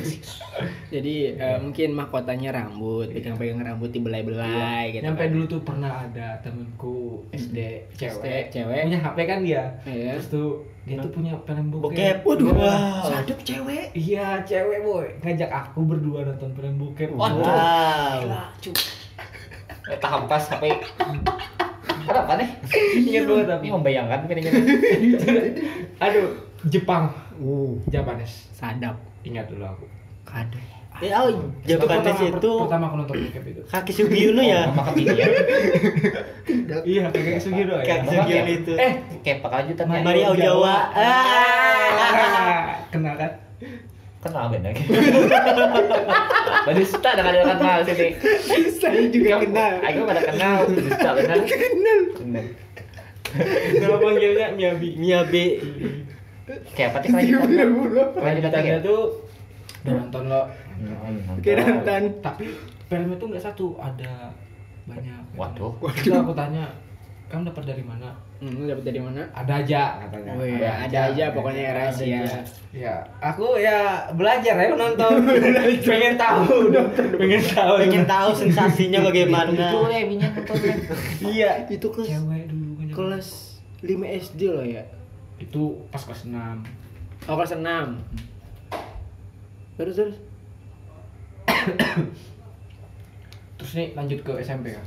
Jadi 0.88 1.16
eh, 1.34 1.58
mungkin 1.58 1.90
mahkotanya 1.94 2.50
rambut, 2.52 3.08
pegang-pegang 3.10 3.60
rambut 3.60 3.90
dibelai-belai 3.90 4.92
gitu. 4.92 5.04
Nyampe 5.04 5.24
kan. 5.24 5.32
dulu 5.32 5.46
tuh 5.48 5.62
pernah 5.64 5.92
ada 6.04 6.28
temenku 6.40 7.24
SD 7.32 7.58
cewek, 7.96 8.52
SD 8.52 8.54
cewek. 8.54 8.82
punya 8.86 9.00
HP 9.00 9.18
kan 9.24 9.40
dia. 9.42 9.64
Iya. 9.84 10.20
Terus 10.20 10.28
tuh 10.28 10.50
dia 10.84 10.96
tuh 11.00 11.12
punya 11.12 11.32
film 11.40 11.66
bokep. 11.70 11.84
Bokep. 11.84 12.18
Waduh, 12.24 12.48
Iya. 12.48 12.60
wow. 12.60 13.04
sadap 13.08 13.40
cewek. 13.44 13.86
Iya, 13.92 14.28
cewek 14.44 14.80
boy 14.82 15.08
ngajak 15.20 15.50
aku 15.50 15.80
berdua 15.84 16.20
nonton 16.24 16.52
film 16.52 16.76
bokep. 16.78 17.10
Waduh. 17.12 17.44
Wow. 17.44 18.22
Eh, 19.88 19.96
tahap 20.04 20.28
pas 20.28 20.44
sampai 20.44 20.76
Kenapa 22.08 22.40
nih? 22.40 22.50
Ingat 23.04 23.24
banget 23.24 23.46
tapi. 23.48 23.64
Ini 23.68 23.72
membayangkan 23.72 24.20
filmnya. 24.28 24.52
Aduh, 26.08 26.28
Jepang, 26.68 27.12
Uh, 27.38 27.78
Japanes. 27.88 28.50
sadap. 28.52 28.98
Ingat 29.22 29.46
dulu 29.48 29.64
aku. 29.64 29.86
Kado. 30.24 30.58
Eh, 30.98 31.14
oh, 31.14 31.30
Japanes 31.62 32.18
itu 32.18 32.52
pertama 32.58 32.90
aku 32.90 32.96
nonton 32.98 33.16
bokep 33.22 33.44
itu. 33.46 33.62
kaki 33.70 33.92
Sugiono 33.94 34.42
ya. 34.42 34.66
Sama 34.66 34.82
kebinian. 34.90 35.30
Iya, 36.82 37.04
kayak 37.14 37.38
Sugiro 37.38 37.78
ya. 37.78 37.86
Kaki 37.86 38.06
Sugiono 38.10 38.50
itu. 38.50 38.74
Eh, 38.74 38.94
Kayak 39.22 39.38
pak 39.46 39.52
lanjutannya. 39.54 40.02
Maria 40.02 40.28
Ojawa. 40.34 40.76
Ah, 40.92 42.82
kenal 42.90 43.14
kan? 43.14 43.32
Kenal 44.18 44.50
beda 44.50 44.74
gitu. 44.74 44.90
Barista 46.66 47.10
dengan 47.14 47.34
ada 47.38 47.54
kenal 47.54 47.78
sini. 47.86 48.08
Saya 48.74 49.06
juga 49.08 49.34
kenal. 49.40 49.72
Aku 49.86 50.00
pada 50.04 50.22
kenal. 50.26 50.58
Barista 50.66 51.10
benar. 51.14 51.38
Kenal. 51.46 52.00
Benar. 52.18 52.46
Nama 53.78 53.96
panggilnya 53.96 54.48
Miyabi. 54.58 54.90
Miyabe. 54.98 55.46
Kayak 56.48 56.90
apa 56.96 56.98
sih 57.04 57.10
kelanjutannya? 57.12 57.66
Lanjutannya 57.68 58.06
Kelanjutannya 58.16 58.76
tuh 58.80 59.02
udah 59.84 59.94
nonton 60.00 60.24
lo. 60.32 60.42
Kira 61.44 61.62
nonton. 61.68 62.02
Tapi 62.24 62.46
film 62.88 63.10
itu 63.12 63.26
nggak 63.28 63.44
satu, 63.44 63.76
ada 63.80 64.32
banyak. 64.88 65.22
Waduh. 65.36 65.76
Terus 66.00 66.16
aku 66.24 66.32
tanya, 66.32 66.72
kamu 67.28 67.52
dapat 67.52 67.64
dari 67.76 67.84
mana? 67.84 68.16
Hmm, 68.40 68.70
dapat 68.70 68.84
dari 68.86 69.02
mana? 69.04 69.26
Ada 69.36 69.54
aja 69.66 69.82
katanya. 70.08 70.32
Oh 70.38 70.46
iya, 70.46 70.72
ada 70.88 71.00
aja 71.12 71.26
pokoknya 71.36 71.64
Ada 71.68 71.76
rahasia. 71.92 72.22
Ya, 72.72 72.96
aku 73.20 73.60
ya 73.60 74.08
belajar 74.16 74.56
ya 74.56 74.72
nonton. 74.72 75.12
pengen 75.90 76.16
tahu, 76.16 76.72
pengen 77.20 77.44
tahu. 77.44 77.74
Pengen 77.84 78.06
tahu 78.08 78.30
sensasinya 78.32 79.04
bagaimana. 79.04 79.52
Itu 79.52 79.80
ya 79.92 80.02
minyak 80.08 80.32
nontonnya. 80.38 80.76
Iya. 81.20 81.50
Itu 81.68 81.92
kelas 81.92 82.08
Cewek 82.08 82.44
dulu 82.48 82.72
kan. 82.80 82.88
kelas 82.96 83.28
5 83.84 84.22
SD 84.32 84.42
loh 84.48 84.64
ya. 84.64 84.84
Itu 85.38 85.62
pas 85.88 86.00
kelas 86.00 86.26
6. 86.26 86.34
Oh, 87.26 87.36
kelas 87.36 87.54
6. 87.54 87.98
Terus 89.76 89.96
terus. 89.96 90.18
Terus 93.58 93.72
nih 93.74 93.88
lanjut 93.94 94.20
ke 94.22 94.32
SMP 94.40 94.72
kan. 94.72 94.86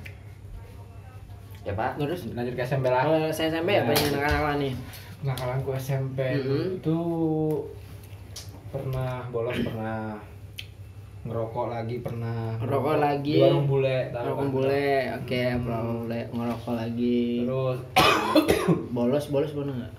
Ya 1.60 1.72
pak. 1.72 1.98
Terus 1.98 2.30
Lanjut 2.32 2.54
ke 2.54 2.62
SMP 2.62 2.86
lah. 2.86 3.02
kalau 3.04 3.28
saya 3.28 3.50
SMP 3.50 3.70
ya 3.72 3.76
Ya. 3.76 3.84
banyak 3.84 4.06
anak-anak 4.16 4.56
nih. 4.58 4.74
Nakalanku 5.20 5.70
SMP 5.74 6.18
Mhm. 6.32 6.80
itu 6.80 6.98
pernah 8.70 9.20
bolos 9.28 9.58
pernah 9.60 10.16
ngerokok 11.20 11.66
lagi 11.68 12.00
pernah 12.00 12.56
Ngerokok 12.56 12.96
lagi. 12.96 13.36
di 13.36 13.42
warung 13.42 13.66
bule 13.68 14.08
kan? 14.08 14.24
bule, 14.48 14.88
oke, 15.12 15.42
warung 15.60 15.98
bule 16.00 16.20
ngerokok 16.32 16.72
lagi. 16.72 17.44
terus 17.44 17.78
Bolos, 18.96 19.24
bolos 19.28 19.52
pernah 19.52 19.74
nggak? 19.76 19.92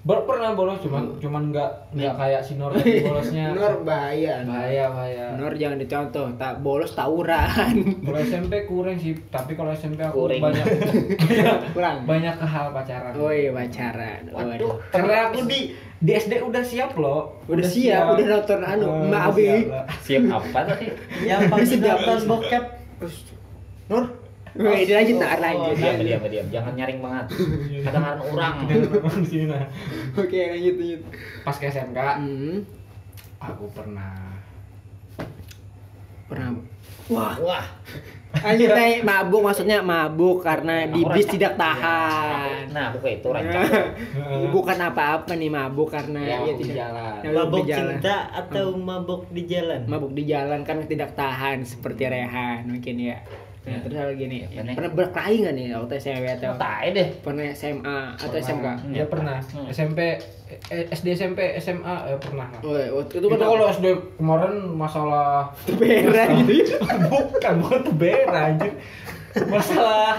Ber- 0.00 0.24
pernah 0.24 0.50
bolos 0.50 0.80
cuman 0.80 1.12
cuman 1.16 1.42
nggak 1.48 1.70
nggak 1.92 2.14
kayak 2.14 2.40
si 2.40 2.56
tadi 2.56 2.80
bolosnya 3.02 3.52
Nur 3.54 3.82
bahaya. 3.82 4.40
bahaya 4.42 4.84
bahaya 4.88 5.24
Nur 5.36 5.52
jangan 5.52 5.76
dicontoh, 5.76 6.24
tak 6.34 6.60
bolos 6.60 6.92
tawuran. 6.92 7.74
kalau 8.04 8.18
SMP 8.18 8.64
kurang 8.64 8.96
sih 8.96 9.12
tapi 9.28 9.52
kalau 9.52 9.70
SMP 9.70 10.00
aku 10.00 10.24
Kurang. 10.26 10.40
banyak 10.42 10.64
banyak 10.64 11.56
Kurang. 11.76 11.96
banyak 12.04 12.34
ke 12.34 12.46
hal 12.46 12.66
pacaran 12.70 13.12
Oh 13.14 13.28
iya 13.28 13.50
pacaran. 13.50 14.20
Waduh. 14.30 14.74
karena 14.88 15.14
aku 15.26 15.44
di 15.44 15.60
di 15.98 16.12
SD 16.12 16.40
udah 16.40 16.62
siap 16.62 16.96
loh 16.96 17.36
Udah 17.44 17.60
siap, 17.62 18.04
udah 18.10 18.24
nonton 18.26 18.60
anu, 18.62 18.86
Oh, 18.86 19.04
Mbak 19.04 19.20
udah 19.22 19.28
Abi. 19.28 19.44
siap. 19.44 19.84
Siap 20.00 20.22
apa 20.30 20.60
tadi? 20.66 20.86
Yang 21.22 21.40
paling 21.46 21.68
nonton 21.78 22.18
bokep. 22.26 22.64
Nur. 23.86 24.04
Wih, 24.52 24.82
dia 24.82 24.98
lanjut 24.98 25.16
nah, 25.16 25.36
lanjut. 25.36 25.74
Diam, 25.74 25.96
diam, 26.00 26.22
diam. 26.24 26.46
Jangan 26.48 26.72
nyaring 26.74 26.98
banget. 26.98 27.26
Kadang-kadang 27.80 28.22
orang. 28.26 28.54
Di 29.16 29.24
sini, 29.24 29.44
nah. 29.46 29.62
Oke, 30.12 30.40
lanjut 30.48 30.74
lanjut. 30.76 31.00
pas 31.40 31.54
ke 31.54 31.66
SMK 31.66 31.98
Hmm, 32.16 32.56
aku 33.38 33.64
pernah 33.70 34.12
pernah. 36.26 36.54
Wah, 37.08 37.34
Wah. 37.40 37.66
lanjut 38.32 38.70
naik 38.70 39.02
mabuk 39.02 39.42
maksudnya 39.42 39.82
mabuk 39.82 40.38
karena 40.40 40.86
di 40.86 41.02
Aku 41.02 41.10
bis 41.10 41.26
rancang. 41.26 41.34
tidak 41.34 41.52
tahan. 41.58 42.70
Nah, 42.70 42.84
aku 42.86 42.98
kayak 43.00 43.16
itu 43.18 43.28
rancang. 43.28 43.66
Bukan 44.54 44.78
apa-apa 44.80 45.32
nih 45.34 45.50
mabuk 45.50 45.90
karena 45.90 46.20
ya, 46.22 46.38
ya 46.40 46.54
di 46.54 46.62
tidak 46.64 46.76
jalan 46.78 47.18
Ya, 47.20 47.42
di 47.42 47.62
jalan. 47.66 47.82
cinta 47.98 48.16
atau 48.32 48.66
mabok 48.72 49.26
di 49.28 49.42
jalan? 49.44 49.80
mabuk 49.84 50.12
di 50.12 50.22
jalan 50.24 50.62
kan 50.62 50.78
tidak 50.86 51.10
tahan 51.12 51.58
seperti 51.62 52.02
Rehan 52.06 52.70
mungkin 52.70 52.94
ya. 53.00 53.18
Nah, 53.70 53.80
terus 53.80 53.96
ada 53.96 54.12
gini, 54.12 54.36
Ya, 54.42 54.48
bener. 54.56 54.74
pernah 54.74 54.90
berkelahi 54.92 55.34
nggak 55.38 55.54
nih 55.54 55.66
waktu 55.72 55.94
SMP 55.96 56.26
atau 56.32 56.52
Tai 56.54 56.86
deh. 56.90 57.08
pernah 57.20 57.44
SMA 57.50 57.98
atau 58.12 58.26
Pernah. 58.28 58.42
SMK? 58.42 58.66
ya 58.90 59.04
pernah 59.06 59.38
Hmm. 59.46 59.66
SMP 59.68 59.98
eh, 60.66 60.84
SD 60.88 61.06
SMP 61.14 61.38
SMA 61.56 61.94
eh, 62.06 62.18
pernah 62.18 62.46
lah. 62.48 62.60
Oh, 62.60 62.74
waktu 62.74 63.12
itu 63.12 63.20
itu 63.20 63.26
kan 63.28 63.38
kalau 63.40 63.66
SD 63.68 63.86
kemarin 64.16 64.52
masalah 64.72 65.54
beran 65.72 66.28
gitu. 66.44 66.74
bukan 67.10 67.54
bukan 67.60 67.80
tebera 67.84 68.40
anjir 68.48 68.72
masalah 69.46 70.18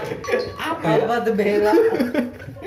apa 0.54 0.86
ya? 0.90 1.04
Apa 1.04 1.14
tuh 1.20 1.34
bela? 1.34 1.72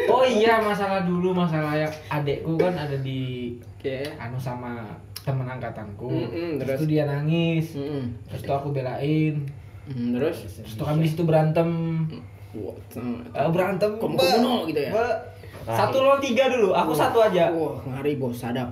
oh 0.05 0.21
iya 0.23 0.61
masalah 0.61 1.01
dulu 1.01 1.33
masalah 1.33 1.73
yang 1.75 1.89
adekku 2.07 2.53
kan 2.55 2.75
ada 2.75 2.93
di 2.95 3.55
Oke. 3.75 4.05
anu 4.15 4.37
sama 4.37 4.85
temen 5.17 5.41
angkatanku 5.43 6.05
Mm-mm, 6.05 6.61
terus 6.61 6.77
terus? 6.77 6.79
itu 6.79 6.85
dia 6.87 7.03
nangis 7.03 7.73
terus 8.29 8.41
itu 8.41 8.51
aku 8.51 8.69
belain 8.69 9.41
Hmm, 9.85 10.13
terus 10.13 10.37
itu 10.59 10.81
kami 10.81 10.99
di 10.99 11.09
situ 11.09 11.23
berantem 11.23 11.69
Wah, 12.51 12.71
Eh, 13.29 13.49
berantem 13.49 13.91
kuno 13.95 14.17
gitu 14.65 14.79
ya? 14.79 14.89
Mbak. 14.89 15.15
satu 15.67 15.97
lawan 15.99 16.19
tiga 16.19 16.47
dulu 16.47 16.71
aku 16.71 16.89
Wah. 16.89 16.99
satu 16.99 17.17
aja 17.21 17.49
Wah, 17.49 17.75
ngari 17.83 18.15
bos, 18.15 18.33
sadap. 18.35 18.69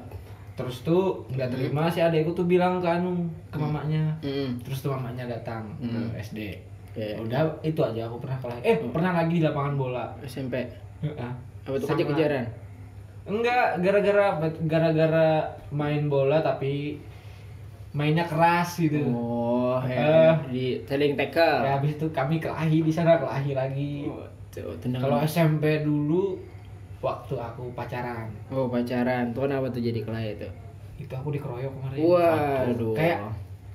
terus 0.53 0.81
tuh 0.81 1.01
nggak 1.29 1.49
terima 1.49 1.85
si 1.87 1.97
adekku 1.97 2.29
tuh 2.31 2.45
bilang 2.45 2.77
ke 2.77 2.85
anu 2.87 3.17
ke 3.47 3.57
mamanya 3.57 4.13
Mm. 4.19 4.61
terus 4.61 4.79
tuh 4.79 4.89
mamanya 4.91 5.25
datang 5.27 5.65
Hmm. 5.75 5.89
ke 6.07 6.21
SD 6.21 6.39
Oke. 6.87 7.17
udah 7.19 7.41
itu 7.61 7.81
aja 7.83 8.05
aku 8.05 8.17
pernah 8.19 8.37
kalah 8.39 8.61
eh 8.61 8.77
pernah 8.83 9.11
lagi 9.15 9.33
di 9.33 9.43
lapangan 9.43 9.73
bola 9.73 10.05
SMP. 10.21 10.61
Heeh. 11.01 11.31
Apa 11.63 11.73
tuh 11.75 11.87
Sama- 11.87 11.97
kejar-kejaran? 11.99 12.45
enggak 13.25 13.65
gara-gara 13.79 14.25
gara-gara 14.61 15.27
main 15.69 16.05
bola 16.05 16.37
tapi 16.39 17.01
mainnya 17.93 18.25
keras 18.25 18.75
gitu 18.75 18.97
Oh, 19.05 19.77
ya. 19.79 20.33
di 20.45 20.81
saling 20.83 21.13
tackle. 21.13 21.61
ya 21.61 21.77
habis 21.77 21.93
itu 21.93 22.05
kami 22.09 22.37
kelahi 22.37 22.81
di 22.81 22.89
sana 22.89 23.15
kelahi 23.15 23.53
lagi 23.53 23.93
Oh, 24.05 24.25
kalau 24.95 25.17
SMP 25.19 25.81
dulu 25.81 26.37
waktu 26.99 27.33
aku 27.35 27.69
pacaran 27.71 28.29
Oh, 28.47 28.65
pacaran. 28.65 29.29
Tuh 29.29 29.43
kenapa 29.43 29.65
tuh 29.67 29.79
jadi 29.79 29.99
kelahi 29.99 30.35
itu? 30.35 30.49
itu 30.95 31.09
aku 31.11 31.29
dikeroyok 31.29 31.69
kemarin 31.71 31.99
Waduh. 31.99 32.93
kayak 32.93 33.17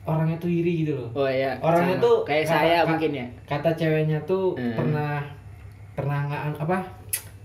orangnya 0.05 0.37
tuh 0.37 0.49
iri 0.49 0.83
gitu 0.83 0.95
loh 0.97 1.11
Oh 1.15 1.29
iya. 1.29 1.59
orangnya 1.61 1.95
sama. 1.95 2.05
tuh 2.05 2.17
kayak 2.25 2.43
kata- 2.43 2.55
saya 2.57 2.77
ka- 2.77 2.89
mungkin 2.89 3.11
ya. 3.13 3.27
kata 3.45 3.71
ceweknya 3.73 4.19
tuh 4.25 4.55
Hmm. 4.55 4.75
pernah 4.75 5.15
pernah 5.93 6.19
nggak 6.25 6.43
apa 6.59 6.79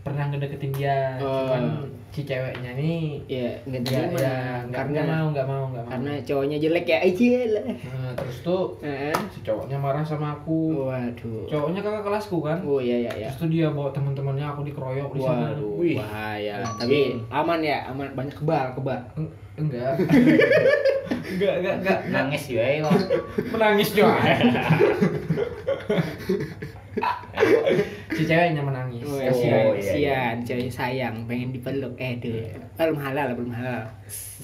pernah 0.01 0.23
ngedeketin 0.27 0.71
dia 0.71 1.17
Oh. 1.19 1.43
cuman 1.43 1.63
si 2.13 2.21
ceweknya 2.23 2.77
nih 2.77 3.17
ya 3.25 3.49
nggak 3.65 3.81
nggak 3.81 4.05
terima. 4.05 4.19
ya 4.21 4.37
nggak 4.63 4.77
karena 4.77 4.93
nggak 4.93 5.05
mau 5.09 5.25
nggak 5.33 5.47
mau 5.49 5.63
nggak 5.65 5.81
mau. 5.81 5.91
karena 5.97 6.11
cowoknya 6.21 6.57
jelek 6.61 6.85
ya 6.85 6.97
aja 7.01 7.31
lah. 7.49 7.65
Nah, 7.65 8.11
terus 8.13 8.37
tuh 8.39 8.63
Heeh. 8.79 9.15
si 9.33 9.39
cowoknya 9.41 9.77
marah 9.81 10.05
sama 10.05 10.37
aku. 10.37 10.85
Waduh. 10.85 11.49
Cowoknya 11.49 11.81
kakak 11.81 12.05
kelasku 12.05 12.37
kan? 12.39 12.61
Oh 12.61 12.77
iya 12.77 13.01
iya 13.01 13.11
iya. 13.17 13.27
Terus 13.33 13.41
tuh 13.41 13.49
dia 13.49 13.67
bawa 13.67 13.89
teman-temannya 13.89 14.45
aku 14.45 14.61
dikeroyok 14.61 15.09
di 15.09 15.19
sana. 15.19 15.57
Waduh, 15.57 15.73
Wih, 15.81 15.97
bahaya. 15.97 16.61
anjing. 16.61 16.77
Tapi 16.77 16.99
aman 17.33 17.59
ya, 17.65 17.77
aman. 17.89 18.07
Banyak 18.13 18.35
kebal, 18.37 18.65
kebal. 18.77 18.99
eng- 19.17 19.33
enggak. 19.57 19.93
Enggak 21.33 21.53
enggak 21.59 21.75
enggak. 21.81 21.99
Nangis 22.13 22.43
juga 22.45 22.61
ya 22.61 22.85
menangis 23.49 23.89
juga 23.89 24.13
si 28.09 28.23
ceweknya 28.23 28.61
menangis 28.61 29.01
Oh, 29.03 29.17
iya, 29.17 29.27
kasihan 29.27 29.57
iya. 29.57 29.73
Kasihan, 29.73 30.35
cewek 30.43 30.69
sayang, 30.69 31.15
pengen 31.25 31.49
dipeluk. 31.49 31.93
Eh, 31.97 32.17
tuh. 32.17 32.37
Belum 32.75 32.97
halal, 32.97 33.33
belum 33.33 33.51
halal. 33.51 33.81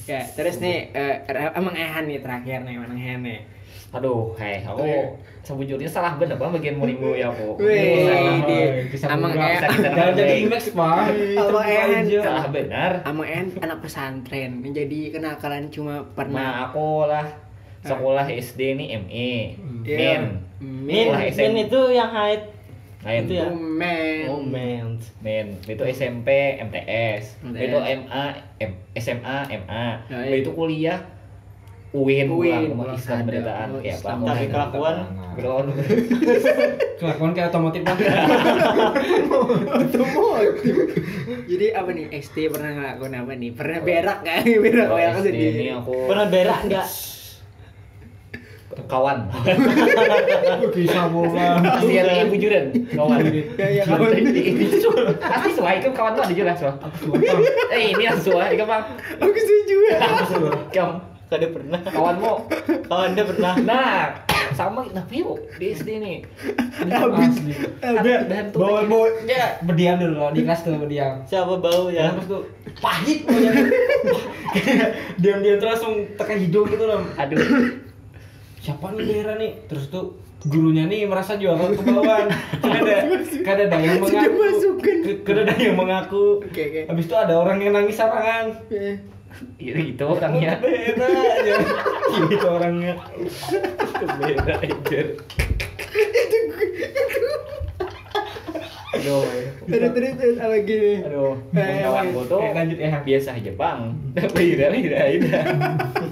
Ya, 0.03 0.25
terus 0.27 0.57
nih 0.57 0.89
eh, 0.89 1.15
emang 1.53 1.73
Ehan 1.73 2.05
nih 2.05 2.19
terakhir 2.19 2.65
nih, 2.65 2.73
emang 2.75 2.91
Ehan 2.91 3.21
nih. 3.21 3.41
Aduh, 3.89 4.37
hei, 4.37 4.61
aku 4.61 4.85
Iya. 4.85 5.01
sebujurnya 5.41 5.89
salah 5.89 6.13
bener 6.13 6.37
bang 6.37 6.49
bagian 6.51 6.77
minggu 6.77 7.09
ya 7.11 7.25
aku. 7.27 7.57
Wih, 7.57 8.05
Salah, 8.05 8.37
di- 8.45 8.69
bisa 8.87 9.05
Amang 9.09 9.33
buka, 9.33 9.41
eh, 9.41 9.49
bisa 9.51 9.65
kita 9.67 9.89
jangan 9.89 10.13
jadi 10.13 10.33
image 10.39 10.67
pak 10.71 10.97
Sama 11.35 11.61
Ehan. 11.63 12.03
Salah 12.19 12.47
benar. 12.47 12.91
Sama 13.01 13.23
Ehan 13.25 13.47
anak 13.59 13.79
pesantren, 13.81 14.51
jadi 14.63 14.99
kenakalan 15.09 15.69
cuma 15.69 15.93
Nah, 15.95 16.05
pernah 16.07 16.49
aku 16.65 16.89
lah 17.03 17.25
sekolah 17.81 18.25
SD 18.27 18.77
nih 18.77 18.87
ME, 18.99 19.31
Iya. 19.81 19.97
men, 19.97 20.23
Min, 20.59 21.07
Sekolah 21.07 21.23
min 21.31 21.53
itu 21.61 21.81
yang 21.89 22.09
haid 22.09 22.41
lain 22.99 23.21
Itu 23.23 23.33
ya? 23.33 23.47
men. 23.47 24.27
Oh 24.27 24.43
man. 24.43 24.99
men, 25.17 25.47
itu 25.63 25.83
SMP 25.87 26.59
MTS, 26.59 27.39
MTS. 27.41 27.63
itu 27.63 27.77
MA, 27.79 28.25
M, 28.59 28.71
SMA 28.93 29.37
MA, 29.57 29.85
Ya, 30.05 30.17
iya. 30.21 30.35
itu 30.35 30.51
kuliah 30.51 30.99
UIN, 31.89 32.29
UIN, 32.29 32.69
pulang, 32.69 32.93
pulang 32.93 32.93
Islam 32.93 33.19
beritaan 33.23 33.67
Oh, 33.71 33.81
Islam. 33.81 34.15
apa? 34.19 34.27
Tapi 34.29 34.45
kelakuan 34.47 34.95
Kelakuan 35.31 35.65
kelakuan 36.99 37.31
kayak 37.31 37.49
otomotif 37.49 37.81
pak 37.81 37.97
Otomotif. 39.71 40.75
Jadi 41.47 41.65
apa 41.71 41.89
nih? 41.89 42.05
SD 42.13 42.37
pernah 42.49 42.69
ngelakuin 42.71 43.13
apa 43.15 43.31
nih? 43.33 43.49
Pernah 43.51 43.79
berak 43.81 44.19
kan? 44.21 44.43
Berak 44.43 44.87
kayak 44.87 45.11
SD 45.15 45.25
sendiri. 45.25 45.57
ini 45.57 45.71
aku 45.71 45.95
Pernah 46.05 46.27
berak 46.27 46.59
enggak? 46.61 46.87
Kawan. 48.85 49.25
bisa 50.73 51.09
bola 51.09 51.57
Kasihan 51.61 52.29
ibu 52.29 52.35
juran, 52.37 52.65
kawan. 52.93 53.17
Ya, 53.57 53.67
ya, 53.81 53.83
kawan. 53.85 54.11
Asli 55.19 55.51
suai 55.53 55.77
kan 55.81 55.91
kawan 55.93 56.11
tuh 56.13 56.23
ada 56.25 56.33
jelas 56.33 56.57
loh. 56.61 56.75
Eh 57.73 57.93
ini 57.93 58.03
yang 58.05 58.19
suai 58.21 58.53
kan 58.57 58.65
bang. 58.69 58.83
Aku 59.21 59.29
setuju 59.33 59.77
ya. 59.89 59.97
Kamu 60.73 60.95
Kada 61.29 61.45
pernah. 61.45 61.77
kawanmu. 61.85 62.33
Kawan 62.89 63.13
dia 63.13 63.21
pernah. 63.21 63.53
Nah, 63.61 64.17
sama 64.57 64.81
nah 64.89 65.05
yuk 65.13 65.37
di 65.61 65.77
SD 65.77 66.01
nih. 66.01 66.17
Habis. 66.89 67.37
Bawa 68.49 68.81
bawa 68.89 69.07
dia 69.29 69.61
berdiam 69.61 70.01
dulu 70.01 70.13
loh, 70.17 70.29
di 70.33 70.41
kelas 70.41 70.65
tuh 70.65 70.73
berdiam 70.81 71.21
Siapa 71.29 71.53
bau 71.61 71.93
ya? 71.93 72.17
terus 72.17 72.25
tuh 72.25 72.41
pahit 72.81 73.27
pokoknya 73.29 73.51
diam-diam 75.21 75.57
terus 75.59 75.69
langsung 75.77 75.93
tekan 76.15 76.37
hidung 76.39 76.65
gitu 76.71 76.85
loh 76.87 77.01
aduh 77.19 77.37
siapa 78.59 78.91
nih 78.91 79.03
daerah 79.05 79.35
nih 79.35 79.51
terus 79.65 79.87
tuh 79.87 80.15
gurunya 80.41 80.83
nih 80.85 81.03
merasa 81.03 81.35
juga 81.35 81.59
ke 81.69 81.81
bawah 81.81 82.27
kan 82.57 82.71
ada 82.73 82.95
kan 83.47 83.55
ada 83.57 83.75
yang 83.77 83.99
mengaku 83.99 84.39
masukkan. 84.41 84.97
kan 85.21 85.35
ada 85.37 85.53
yang 85.55 85.75
mengaku 85.75 86.25
Oke, 86.41 86.61
oke. 86.61 86.81
habis 86.87 87.05
itu 87.05 87.15
ada 87.17 87.33
orang 87.35 87.57
yang 87.57 87.73
nangis 87.73 87.95
sarangan 87.95 88.55
iya 89.55 89.75
gitu 89.77 90.03
orangnya. 90.05 90.57
beda 90.57 91.05
aja 91.05 91.55
gitu 92.25 92.47
orangnya 92.49 92.93
Beda 93.99 94.53
aja. 94.57 94.99
Aduh, 98.89 99.21
Terus 99.69 99.89
terus 99.93 100.13
terus 100.17 100.37
apa 100.41 100.55
gini? 100.59 100.97
aduh, 100.99 101.37
Eh, 101.53 101.77
kawan 101.79 102.09
gue 102.09 102.23
tuh 102.25 102.39
eh, 102.41 102.51
lanjut 102.51 102.77
ya 102.79 102.97
biasa 102.99 103.29
aja 103.37 103.51
bang. 103.53 103.79
Beda 104.11 104.27
beda 104.33 104.65
beda. 104.73 105.39
Itu 106.01 106.08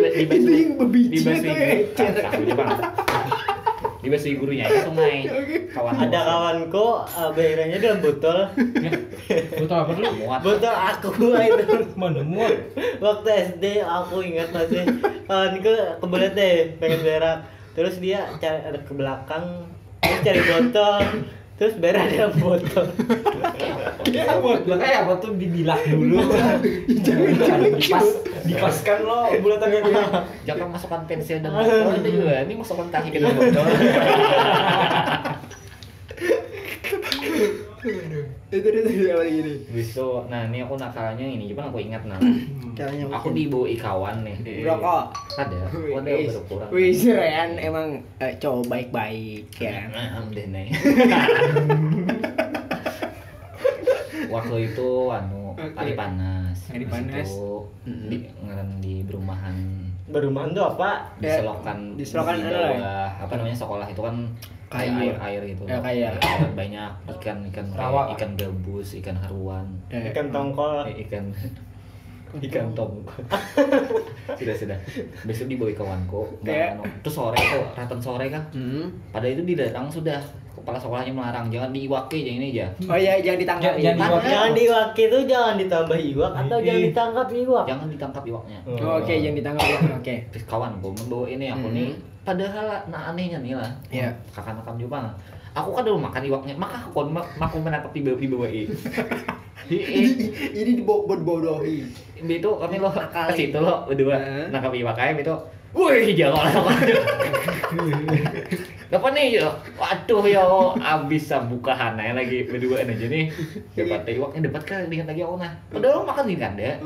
itu 0.00 0.50
yang 0.50 0.74
berbiji 0.80 1.16
di 1.20 2.52
bang. 2.56 2.70
Di 4.02 4.10
bahasa 4.10 4.34
gurunya 4.34 4.66
itu 4.66 4.78
sungai. 4.82 5.30
Kawan 5.78 5.94
Ada 5.94 6.20
kawanku 6.26 6.86
uh, 7.06 7.30
dalam 7.78 7.98
botol. 8.02 8.38
lu 9.30 9.64
tau 9.70 9.78
apa 9.86 9.90
dulu 9.94 10.10
muat. 10.26 10.40
Botol 10.42 10.74
aku 10.74 11.06
itu. 11.22 11.76
mana 11.94 12.20
muat 12.26 12.54
Waktu 12.98 13.28
SD 13.54 13.80
aku 13.86 14.26
ingat 14.26 14.50
masih 14.50 14.84
kawanku 15.30 15.74
kebelet 16.02 16.32
deh 16.34 16.54
pengen 16.82 17.00
berak. 17.06 17.38
Terus 17.78 18.02
dia 18.02 18.26
cari 18.42 18.60
ada 18.66 18.78
ke 18.82 18.92
belakang 18.92 19.70
terus 20.02 20.20
cari 20.26 20.40
botol 20.50 21.02
terus 21.62 21.78
berak 21.78 22.10
dalam 22.10 22.34
botol. 22.42 22.90
ya 24.10 24.34
bilang 24.66 24.82
kayak 24.82 25.06
apa 25.06 25.14
tuh 25.22 25.30
dibilah 25.38 25.78
dulu 25.86 26.18
jangan 27.06 27.70
dipas 27.78 28.18
dipaskan 28.42 29.06
lo 29.06 29.30
bulatannya 29.38 29.86
dia 29.86 30.26
Jangan 30.42 30.74
masukkan 30.74 31.06
pensil 31.06 31.38
dan 31.38 31.54
botol 31.54 32.02
itu 32.02 32.18
juga. 32.18 32.42
Ini 32.42 32.58
masukkan 32.58 32.90
tahi 32.90 33.14
ke 33.14 33.22
dalam 33.22 33.38
botol. 33.38 33.62
Itu 37.82 38.62
itu 38.62 38.68
itu 38.70 38.90
gini? 38.94 39.54
Habis 39.66 39.88
itu, 39.90 40.08
nah 40.30 40.46
ini 40.46 40.62
aku 40.62 40.78
nakalnya 40.78 41.26
ini, 41.26 41.50
cuman 41.50 41.66
aku 41.74 41.78
ingat 41.82 42.02
nah. 42.06 42.18
Caranya 42.78 43.04
Aku 43.10 43.34
dibawa 43.34 43.66
kawan 43.74 44.22
nih. 44.22 44.62
Rokok. 44.62 45.04
Ada. 45.36 45.66
Ada 45.98 46.10
berkurang. 46.30 46.70
Wih, 46.70 46.94
si 46.94 47.10
Ryan 47.10 47.58
emang 47.58 48.00
eh, 48.22 48.38
cowok 48.38 48.70
baik-baik 48.70 49.50
ya. 49.58 49.90
Nah, 49.90 50.22
deh 50.30 50.46
nih. 50.46 50.70
Waktu 54.32 54.72
itu 54.72 54.88
anu 55.12 55.52
hari 55.76 55.92
panas. 55.92 56.56
Hari 56.72 56.86
panas. 56.88 57.28
itu 57.28 57.68
di 57.84 58.24
di 58.80 59.04
perumahan 59.04 59.91
Berumahan 60.04 60.50
tuh 60.50 60.64
apa? 60.66 61.06
di 61.16 61.24
Ya, 61.24 61.38
selokan 61.38 61.78
di 61.94 62.04
ya? 62.42 62.58
bawah, 62.74 63.08
apa 63.22 63.32
namanya 63.34 63.54
sekolah 63.56 63.86
itu 63.86 64.00
kan 64.00 64.16
kayak 64.66 64.88
Kayu. 64.88 64.98
air 64.98 65.16
air 65.20 65.42
gitu 65.46 65.62
Ya, 65.64 65.78
kayak. 65.78 66.12
Banyak 66.52 66.90
ikan 67.12 67.38
ikan 67.48 67.66
Rawa. 67.70 68.02
ikan 68.12 68.30
gabus 68.34 68.96
ikan 68.96 69.14
haruan 69.14 69.66
Eh, 69.88 70.10
Ikan 70.10 70.28
tongkol. 70.28 70.88
ikan 70.98 71.30
ikan 72.40 72.72
tongkol 72.72 73.20
sudah 74.38 74.54
sudah 74.54 74.78
besok 75.22 75.46
dibawa 75.46 75.68
kawanku 75.70 76.24
Kayak- 76.40 76.74
Nah, 76.74 76.88
terus 77.00 77.14
sore 77.14 77.36
tuh 77.36 77.64
ratan 77.72 77.98
sore 77.98 78.26
kan 78.26 78.42
Hmm. 78.50 78.88
pada 79.10 79.26
itu 79.26 79.42
didatang 79.42 79.86
sudah 79.86 80.16
kepala 80.50 80.76
sekolahnya 80.76 81.10
melarang 81.10 81.48
jangan 81.48 81.68
diiwaki 81.70 82.16
aja 82.18 82.32
ini 82.32 82.46
aja 82.50 82.66
Oh 82.86 82.94
iya, 82.94 83.18
jangan 83.18 83.38
ditangkap. 83.40 83.72
Jangan- 83.74 83.82
jangan 83.82 83.98
ya. 83.98 84.06
diwakil. 84.06 84.30
Jangan 84.30 84.52
diwak 84.54 84.90
itu 84.94 85.18
jangan 85.26 85.54
ditambah 85.56 85.98
iwak 85.98 86.32
atau 86.36 86.56
Ih. 86.56 86.64
jangan 86.64 86.82
ditangkap 86.84 87.26
iwak. 87.34 87.64
jangan 87.66 87.88
ditangkap 87.88 88.22
iwaknya 88.24 88.58
Oh, 88.78 88.94
Oke, 88.96 89.14
jangan 89.16 89.36
ditangkap 89.36 89.66
ya. 89.66 89.78
Oke. 89.98 90.14
terus 90.30 90.44
kawanku 90.46 90.88
membawa 90.94 91.26
ini 91.26 91.46
aku 91.48 91.66
Hmm. 91.66 91.74
nih 91.74 91.88
padahal 92.22 92.66
nah 92.86 93.10
anehnya 93.10 93.38
nih 93.38 93.52
lah 93.52 93.70
Iya. 93.90 94.08
kakak 94.30 94.54
nakam 94.54 94.78
juga 94.78 95.02
lah. 95.02 95.14
aku 95.52 95.68
kan 95.70 95.82
udah 95.82 96.00
makan 96.00 96.22
iwaknya 96.22 96.54
maka 96.54 96.78
aku 96.78 96.88
kon 96.94 97.10
aku 97.18 97.56
menangkap 97.58 97.90
di 97.90 98.00
bawah 98.00 98.16
di 98.16 98.28
bawah 98.30 98.48
Ini 99.62 99.78
ini 100.54 100.72
dibodohi. 102.22 102.38
itu 102.38 102.50
kami 102.56 102.76
lo 102.78 102.88
ke 102.94 103.32
situ 103.34 103.58
lo 103.58 103.84
berdua 103.90 104.14
Heeh. 104.16 104.46
nangkap 104.54 104.72
iwak 104.72 104.96
aja 104.98 105.12
itu 105.18 105.34
wih 105.72 106.12
jangan 106.16 106.52
lah 106.52 106.64
Apa 108.92 109.08
nih 109.08 109.40
ya? 109.40 109.48
Waduh 109.80 110.20
ya 110.28 110.44
abis 110.76 111.32
bukahan 111.48 111.96
aja 111.96 112.12
lagi 112.12 112.44
berdua 112.44 112.84
aja 112.84 112.92
nih. 112.92 113.32
Dapat 113.72 114.04
iwaknya 114.20 114.52
dapat 114.52 114.62
kan 114.68 114.84
lihat 114.92 115.08
lagi 115.08 115.24
aku 115.24 115.40
nah. 115.40 115.48
Padahal 115.72 116.04
makan 116.04 116.28
di 116.28 116.36
kanda. 116.36 116.76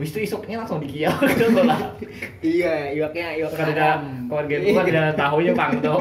Wis 0.00 0.16
itu 0.16 0.24
isuknya 0.24 0.64
langsung 0.64 0.80
dikiau 0.80 1.12
gitu 1.28 1.60
lah. 1.60 1.92
Iya, 2.40 2.96
iwaknya 2.96 3.36
iwak 3.44 3.52
Kan 3.52 3.76
ada 3.76 4.00
keluarga 4.24 4.54
itu 4.56 4.72
kan 4.72 4.84
tidak 4.88 5.04
tahunya 5.20 5.52
bang 5.52 5.72
tuh. 5.84 6.00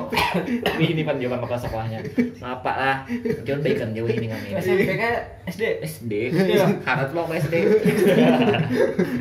Ini 0.80 0.86
ini 0.95 1.02
pan 1.04 1.19
juga 1.19 1.36
kepala 1.43 1.60
sekolahnya. 1.60 1.99
Apa 2.39 2.71
lah? 2.71 2.95
Jangan 3.43 3.60
bacon 3.60 3.89
jauh 3.91 4.08
ini 4.08 4.28
kami. 4.32 4.47
SMP 4.63 4.95
kan 4.95 5.13
SD 5.43 5.63
SD. 5.84 6.13
Iya. 6.32 6.65
Harap 6.88 7.12
lo 7.12 7.28
ke 7.28 7.36
SD. 7.36 7.56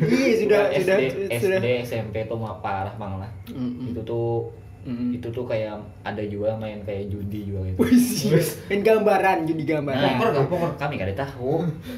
Iya, 0.07 0.33
sudah 0.39 0.61
SD, 0.71 0.87
sudah 0.87 1.35
sudah. 1.35 1.59
SD, 1.59 1.67
SMP 1.83 2.15
tuh 2.31 2.39
mah 2.39 2.63
parah 2.63 2.95
bang 3.09 3.17
lah. 3.17 3.31
Mm-mm. 3.49 3.89
Itu 3.89 4.01
tuh 4.03 4.53
Mm-mm. 4.79 5.11
itu 5.11 5.27
tuh 5.27 5.43
kayak 5.43 5.75
ada 6.01 6.23
juga 6.23 6.55
main 6.55 6.79
kayak 6.81 7.09
judi 7.09 7.43
juga 7.43 7.67
gitu. 7.67 7.83
Main 8.69 8.79
gambaran, 8.79 9.37
Nah, 9.43 9.59
gambaran. 9.59 10.07
poker 10.07 10.29
gak 10.31 10.47
poker 10.47 10.71
kami 10.77 10.93
gak 10.95 11.09
ada 11.09 11.17
tahu. 11.19 11.51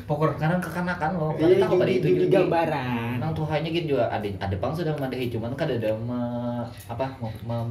Poker 0.04 0.30
karena 0.34 0.58
kekanakan 0.58 1.12
lo. 1.14 1.30
Kada 1.36 1.46
Iya, 1.46 1.62
tahu 1.62 1.76
pada 1.78 1.86
judi, 1.88 1.94
itu 1.94 2.08
judi 2.10 2.22
judi. 2.26 2.34
gambaran. 2.34 3.14
Nang 3.20 3.32
Tuhanya 3.32 3.70
gitu 3.70 3.86
juga 3.92 4.10
ada 4.10 4.28
ada 4.40 4.56
pang 4.58 4.74
sudah 4.74 4.92
memadahi 4.92 5.30
cuman 5.30 5.52
kada 5.54 5.78
ada 5.78 5.92
me, 5.94 6.22
apa 6.88 7.06
mem, 7.20 7.34
mem, 7.46 7.68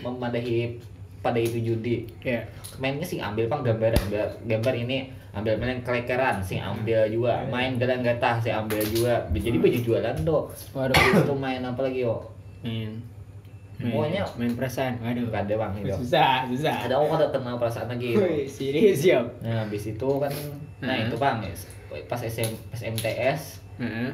memadahi 0.00 0.80
pada 1.18 1.36
itu 1.36 1.58
judi 1.58 2.06
ya 2.22 2.38
mainnya 2.78 3.02
sih 3.02 3.18
ambil 3.18 3.50
pang 3.50 3.60
gambar 3.60 3.90
gambar, 3.92 4.26
gambar 4.46 4.74
ini 4.78 5.10
ambil 5.34 5.58
main 5.58 5.82
kelekeran 5.82 6.38
sih 6.38 6.56
ambil 6.56 7.02
juga 7.10 7.42
main 7.50 7.74
gadang 7.76 8.00
gatah 8.00 8.38
sih 8.38 8.48
ambil 8.48 8.78
juga 8.86 9.26
jadi 9.34 9.58
baju 9.58 9.78
jualan 9.82 10.16
do 10.22 10.46
waduh 10.70 10.94
itu 10.94 11.34
main 11.34 11.60
apa 11.60 11.82
lagi 11.82 12.06
yo 12.06 12.22
main 12.60 12.90
main, 13.76 13.92
Pokoknya- 13.92 14.24
main 14.36 14.52
perasaan 14.52 14.96
waduh 14.98 15.28
ada 15.30 15.54
bang 15.54 15.72
itu 15.78 15.92
susah 15.98 16.48
susah 16.48 16.76
ada 16.84 16.96
aku 16.96 17.12
ada 17.12 17.28
kenal 17.28 17.56
perasaan 17.56 17.88
lagi. 17.90 18.16
Wih, 18.16 18.48
serius 18.48 19.04
ya 19.04 19.20
nah 19.40 19.62
habis 19.62 19.84
itu 19.86 20.08
kan 20.16 20.32
nah 20.80 20.92
Heeh. 20.92 21.08
itu 21.08 21.16
bang 21.16 21.44
pas 22.08 22.18
SM, 22.18 22.50
pas 22.68 22.80
MTS 22.80 23.60
Heeh. 23.76 24.08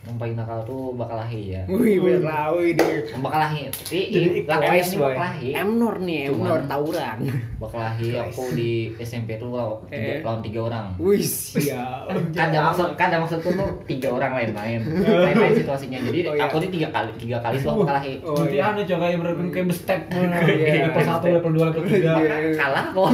Yang 0.00 0.16
paling 0.16 0.34
nakal 0.34 0.60
tuh 0.62 0.92
bakal 0.92 1.16
lahi 1.16 1.52
ya 1.52 1.62
Wih, 1.66 1.98
ini. 1.98 2.80
yang 3.08 3.20
bakal 3.20 3.40
lahi 3.40 3.60
Jadi 3.68 4.00
i, 4.08 4.20
lah 4.42 4.56
kelas 4.58 4.86
ini 4.86 4.94
boy. 4.94 5.04
bakal 5.04 5.22
lahi 5.22 5.48
Emnor 5.52 5.94
nih, 5.98 6.20
Emnor 6.28 6.60
tawuran. 6.64 7.16
bakal 7.56 7.80
lahi 7.80 8.08
aku 8.14 8.42
di 8.52 8.70
SMP 8.96 9.36
tuh 9.36 9.50
lawan 9.50 9.84
tiga, 9.84 9.98
Eh. 9.98 10.20
lawan 10.22 10.40
tiga 10.40 10.60
orang 10.64 10.86
Wih, 10.96 11.20
siap. 11.20 12.08
kan 12.36 12.46
ada 12.48 12.60
maksud 12.64 12.88
kan 12.94 13.06
ada 13.08 13.18
maksudku 13.18 13.50
tuh 13.50 13.68
tiga 13.84 14.08
orang 14.10 14.32
lain 14.34 14.50
main 14.50 14.80
lain 15.02 15.34
lain 15.34 15.54
situasinya 15.54 15.98
jadi 16.02 16.18
Oh, 16.24 16.34
iya. 16.34 16.44
aku 16.44 16.56
ini 16.58 16.68
tiga 16.74 16.88
kali 16.90 17.10
tiga 17.16 17.36
kali 17.38 17.56
tuh 17.58 17.70
aku 17.70 17.82
kalahi 17.82 18.12
Oh, 18.20 18.36
Berarti 18.38 18.54
iya. 18.54 18.68
anu 18.68 18.80
coba 18.82 19.00
kayak 19.02 19.16
bener 19.18 19.32
kayak 19.50 19.66
bestep. 19.66 20.00
Iya. 20.48 20.88
Level 20.88 21.02
satu, 21.02 21.26
level 21.30 21.50
dua, 21.52 21.64
level 21.68 21.82
tiga. 21.84 22.12
Kalah 22.54 22.84
kok 22.90 23.08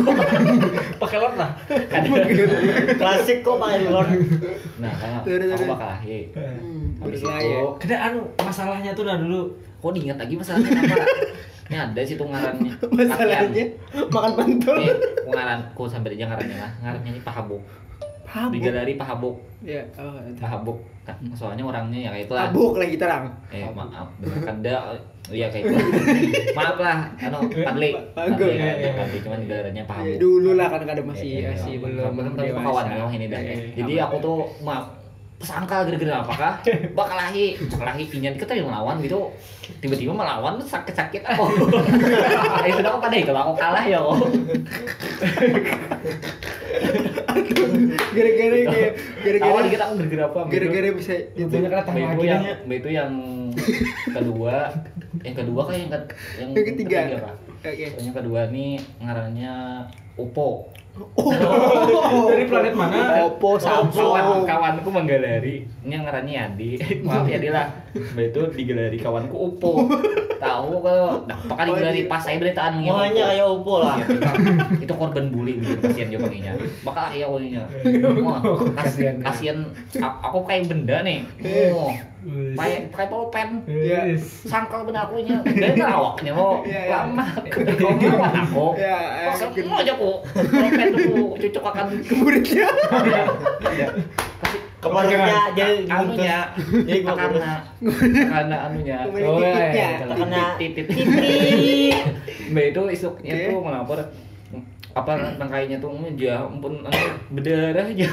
Pakai 1.02 1.18
lot 1.18 1.34
lah. 1.34 1.50
Klasik 2.94 3.38
kok 3.40 3.56
pakai 3.56 3.86
lord. 3.86 4.08
nah 4.74 4.90
aku 5.20 5.64
bakal 5.66 5.88
lahi 5.90 6.28
Hmm, 6.74 6.90
berlayar. 6.98 7.78
Kada 7.78 7.96
anu 8.04 8.20
masalahnya 8.36 8.90
tuh 8.90 9.04
nah 9.04 9.14
dulu. 9.14 9.46
kok 9.78 9.92
diingat 9.92 10.16
lagi 10.16 10.34
masalahnya 10.34 10.80
apa 10.80 10.96
ini 11.68 11.76
ada 11.78 12.00
sih 12.00 12.16
tuh 12.16 12.24
ngarannya 12.24 12.72
Masalahnya 12.90 13.64
makan 14.06 14.32
pentol. 14.34 14.76
ini 14.80 14.90
ngaranku 15.28 15.84
sampai 15.84 16.12
aja 16.12 16.24
ngarannya 16.26 16.56
lah 16.56 16.72
ngarannya 16.80 17.10
ini 17.10 17.20
pahabuk 17.20 17.60
Habuk. 18.24 18.56
tiga 18.56 18.70
dari 18.74 18.92
pahabuk 18.94 19.36
Ya, 19.60 19.84
oh, 19.94 20.16
itu. 20.20 20.40
pahabuk 20.40 20.80
Kan, 21.02 21.20
soalnya 21.30 21.60
orangnya 21.62 22.00
ya 22.00 22.10
kayak 22.10 22.24
itulah 22.26 22.48
Habuk 22.48 22.74
lagi 22.74 22.96
terang. 22.96 23.28
eh 23.48 23.68
maaf 23.70 24.08
kan 24.40 24.56
dah 24.58 24.96
iya 25.28 25.46
kayak 25.46 25.68
itu 25.68 25.76
maaf 26.52 26.76
lah 26.76 27.04
anu 27.18 27.44
padli 27.44 27.92
Bagus. 28.16 28.40
Padli, 28.40 28.56
Iya, 28.56 28.72
iya. 28.74 28.90
padli 28.94 29.18
cuman 29.20 29.38
negaranya 29.38 29.82
pahabuk 29.84 30.16
Dulu 30.16 30.50
lah 30.54 30.66
kan 30.66 30.80
kada 30.82 31.02
masih 31.02 31.28
Iya, 31.30 31.40
iya, 31.40 31.48
masih 31.52 31.72
iya. 31.76 32.08
belum 32.08 32.34
dewasa. 32.34 32.64
kawan 32.64 32.84
ya 32.88 33.04
ini 33.10 33.26
dah 33.28 33.36
Iya, 33.38 33.52
iya. 33.52 33.68
jadi 33.76 33.92
aku 34.02 34.16
tuh 34.18 34.36
maaf 34.60 34.93
sangka 35.44 35.84
gara-gara 35.84 36.24
apakah? 36.24 36.52
Bakal 36.98 37.16
lahi 37.16 37.60
bakal 37.70 37.86
lahi 37.92 38.04
pinjan 38.08 38.34
kita 38.40 38.56
yang 38.56 38.72
melawan 38.72 38.98
gitu. 39.04 39.28
Tiba-tiba 39.80 40.12
melawan 40.16 40.56
tuh 40.56 40.68
sakit-sakit. 40.68 41.22
Aku 41.24 41.44
itu 42.70 42.80
aku 42.80 42.98
pada 42.98 43.16
itu 43.16 43.32
aku 43.32 43.52
kalah 43.54 43.84
ya 43.84 44.00
gara-gara 48.14 48.58
gara-gara 49.24 49.38
awal 49.50 49.60
dikit 49.66 49.80
aku 49.82 49.92
gara-gara 50.00 50.24
apa? 50.30 50.40
gara-gara 50.48 50.88
bisa 50.94 51.14
itu. 51.34 51.46
Mbak 51.50 52.10
itu 52.14 52.26
yang 52.26 52.42
itu 52.68 52.88
yang 52.94 53.12
kedua 54.14 54.54
yang 55.22 55.34
kedua 55.36 55.60
kayak 55.68 55.78
yang, 55.78 55.90
yang, 55.90 56.50
Yang 56.54 56.66
ketiga. 56.74 56.98
Pak. 57.22 57.34
Oke 57.64 57.86
yang 58.04 58.14
kedua 58.14 58.40
nih 58.52 58.76
ngarannya 59.00 59.54
Upo 60.20 60.68
Dari 62.30 62.46
planet 62.46 62.74
mana? 62.78 63.26
Oppo 63.26 63.58
kawan 63.58 63.90
Samsung. 63.90 64.46
Kawanku 64.46 64.88
menggalari 64.94 65.66
ini 65.82 65.90
yang 65.90 66.06
ngarannya 66.06 66.32
Yadi. 66.38 66.70
Maaf 67.06 67.26
ya 67.26 67.50
lah. 67.50 67.66
Mbak 68.14 68.24
itu 68.30 68.40
digelari 68.54 68.94
kawanku 69.02 69.34
Upo 69.34 69.90
tahu 70.44 70.84
kalau 70.84 71.24
nah, 71.24 71.36
apakah 71.40 71.64
digelari 71.72 72.04
pas 72.04 72.20
saya 72.20 72.36
beritaan 72.36 72.84
Muanya 72.84 73.32
kayak 73.32 73.46
Oppo 73.48 73.74
lah. 73.80 73.96
Iya, 73.98 74.06
itu, 74.06 74.84
itu 74.86 74.94
korban 74.94 75.26
bully 75.32 75.52
gitu 75.58 75.80
kasihan 75.80 76.08
dia 76.12 76.20
panggilnya 76.20 76.52
bakal 76.84 77.04
ya 77.10 77.26
oninya 77.26 77.62
wah 78.26 78.40
kasihan 78.78 79.16
kasihan. 79.24 79.58
Aku 79.98 80.44
kayak 80.44 80.68
benda 80.68 81.00
nih. 81.02 81.24
Oh 81.42 81.90
kayak 82.24 82.80
kayak 82.90 83.08
pulpen. 83.08 83.48
Iya. 83.64 84.16
sangkal 84.44 84.80
benda 84.82 85.04
aku 85.04 85.20
nya 85.20 85.38
dari 85.44 85.76
awaknya 85.78 86.32
mau 86.32 86.64
Iya, 86.64 86.80
iya. 86.82 86.94
lama 87.04 87.26
kau 87.44 87.90
ngelawan 87.92 88.32
aku. 88.40 88.66
Ya, 88.76 88.96
Masa 89.28 89.44
mungkin. 89.46 89.64
mau 89.66 89.78
aja 89.78 89.92
kok 89.92 90.16
pulpen 90.32 90.88
tuh 90.90 91.28
cocok 91.36 91.64
akan 91.68 91.86
muridnya 92.16 92.68
Kemarutnya 94.76 95.36
jadi 95.56 95.88
anunya. 95.88 96.38
Jadi 96.84 96.98
gua 97.00 97.14
karena 97.16 97.50
karena 98.28 98.56
anunya. 98.68 98.96
Oh 99.08 99.40
iya 99.40 100.04
Karena 100.04 100.42
titit 100.60 100.84
titik. 100.84 101.96
mbak 102.52 102.64
itu 102.68 102.80
isuknya 102.92 103.32
tuh 103.48 103.60
melapor 103.60 103.98
apa 104.94 105.34
tangkainya 105.34 105.82
tuh 105.82 105.90
ya 106.14 106.46
ampun 106.46 106.86
anu, 106.86 107.06
berdarah 107.34 107.82
aja. 107.82 108.06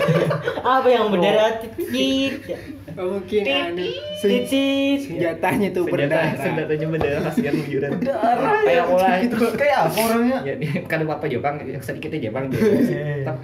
Apa 0.80 0.88
yang 0.88 1.12
berdarah? 1.12 1.60
Titit? 1.60 2.48
Oh, 2.96 3.20
mungkin 3.20 3.44
anu 3.44 3.84
sen- 4.16 4.48
Titit. 4.48 4.98
senjatanya 5.04 5.68
tuh 5.76 5.84
berdarah. 5.84 6.32
senjatanya 6.32 6.86
berdarah 6.88 7.20
kasihan 7.28 7.54
bujuran 7.60 7.90
apa 8.08 8.70
yang 8.72 8.88
mulai? 8.88 9.20
Kayak 9.60 9.78
apa 9.92 9.98
orangnya? 10.00 10.38
ya 10.48 10.54
dia 10.56 10.72
kan 10.88 11.04
apa 11.04 11.26
Jepang 11.28 11.60
yang 11.60 11.84
sedikit 11.84 12.16
aja 12.16 12.28
bang. 12.32 12.44
Tapi, 13.28 13.40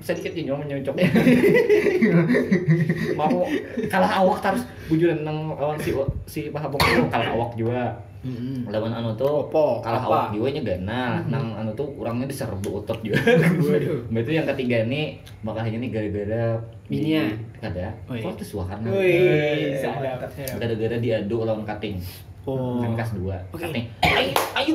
sedikit 0.00 0.32
aja 0.32 0.42
nyong 0.52 0.60
menyocoknya 0.64 1.08
mau 3.18 3.42
kalah 3.90 4.12
awak 4.22 4.38
terus 4.44 4.62
bujuran 4.86 5.24
nang 5.24 5.56
lawan 5.56 5.80
si 5.82 5.90
si 6.30 6.40
pahabok 6.52 6.78
itu 6.84 7.04
kalah 7.10 7.32
awak 7.32 7.50
juga 7.58 7.96
Mm-mm. 8.26 8.66
lawan 8.66 8.90
anu 8.90 9.14
tuh 9.14 9.46
Oppo, 9.46 9.78
kalah 9.78 10.02
apa? 10.02 10.08
awak 10.08 10.24
juga 10.32 10.50
nya 10.50 10.62
ganal 10.64 11.12
nang 11.26 11.54
anu 11.54 11.70
tuh 11.72 11.86
orangnya 11.94 12.26
diserbu 12.26 12.82
otot 12.82 12.98
juga 13.00 13.22
itu 14.18 14.30
yang 14.32 14.46
ketiga 14.50 14.82
nih 14.82 15.14
makanya 15.40 15.78
nih 15.78 15.90
gara-gara 15.90 16.44
Bininya? 16.86 17.24
ada 17.62 17.94
Oh, 18.04 18.14
iya. 18.14 18.22
kok 18.22 18.34
tuh 18.36 18.46
sadap. 20.42 20.56
gara-gara 20.58 20.96
diadu 20.98 21.36
lawan 21.40 21.62
kating 21.64 22.02
Oh. 22.46 22.78
kan 22.78 22.94
kelas 22.94 23.10
2 23.18 23.26
Oke. 23.50 23.58
kating 23.60 23.86
ayo 24.02 24.30
ayo 24.54 24.72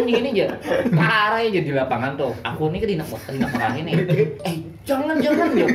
nih 0.00 0.14
ini 0.16 0.28
aja 0.34 0.46
parah 0.90 1.36
aja 1.38 1.60
di 1.60 1.72
lapangan 1.72 2.16
tuh 2.16 2.32
aku 2.40 2.72
nih 2.72 2.80
ke 2.80 2.88
dina 2.88 3.04
dina 3.28 3.44
parahin 3.46 3.84
nih 3.84 3.94
eh 4.40 4.56
jangan 4.90 5.16
jangan 5.22 5.48
ya 5.54 5.66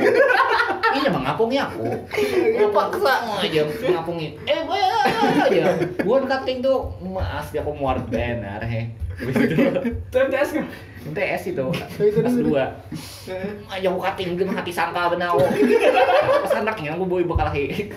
ini 0.96 1.08
bang 1.12 1.24
ngapungi 1.24 1.56
aku. 1.60 1.84
Paksa 2.72 3.14
aja 3.40 3.62
ngapungi 3.64 4.36
eh 4.44 4.60
gue 4.60 4.76
aja 4.76 5.64
gue 5.80 6.16
kating 6.28 6.58
tuh 6.60 6.92
mas 7.00 7.48
dia 7.48 7.64
aku 7.64 7.72
muar 7.72 7.96
benar 8.04 8.60
he. 8.68 8.92
TMTS 10.12 10.60
kan? 10.60 10.64
MTS 11.08 11.42
itu. 11.56 11.66
Kelas 11.96 12.34
dulu. 12.36 12.60
2 12.60 13.72
aja 13.72 13.86
aku 13.88 14.00
kating 14.04 14.36
hati 14.52 14.72
sangka 14.72 15.08
benar. 15.08 15.32
Pas 16.44 16.52
anaknya 16.60 16.92
aku 16.92 17.08
boy 17.08 17.24
bakal 17.24 17.48
lahi 17.48 17.88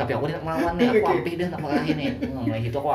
tapi 0.00 0.16
aku 0.16 0.24
tidak 0.32 0.42
melawan 0.48 0.72
nih 0.80 0.88
aku 0.96 1.08
ampih 1.12 1.32
dah 1.36 1.48
tak 1.52 1.60
lahi 1.60 1.92
nih 1.92 2.08
mulai 2.32 2.60
itu 2.64 2.78
aku 2.80 2.88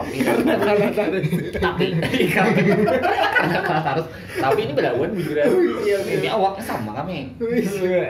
tadi. 0.98 1.30
tapi 1.62 1.86
karena 2.34 3.80
terus 3.86 4.08
tapi 4.42 4.60
ini 4.66 4.74
belawan 4.74 5.10
bujuran 5.14 5.46
Iya, 5.86 5.98
ini 6.18 6.28
awaknya 6.28 6.64
sama 6.66 6.92
kami 6.98 7.30
Wih. 7.38 7.62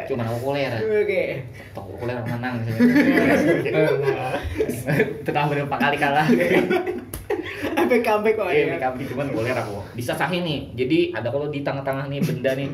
cuman 0.07 0.25
aku 0.31 0.39
koler 0.39 0.71
Oke. 0.79 1.23
aku 1.75 1.91
koler 1.99 2.15
menang 2.23 2.55
berapa 5.51 5.75
kali 5.75 5.97
kalah 5.99 6.27
Sampai 7.75 7.99
comeback 8.01 8.33
kok 8.39 8.47
eh 8.49 8.65
ya. 8.71 8.77
kami 8.79 9.03
cuman 9.11 9.25
aku 9.59 9.75
bisa 9.93 10.15
sahih 10.15 10.39
nih 10.41 10.71
jadi 10.73 11.11
ada 11.11 11.27
kalau 11.29 11.51
di 11.51 11.59
tengah-tengah 11.61 12.07
nih 12.07 12.23
benda 12.23 12.51
nih 12.55 12.69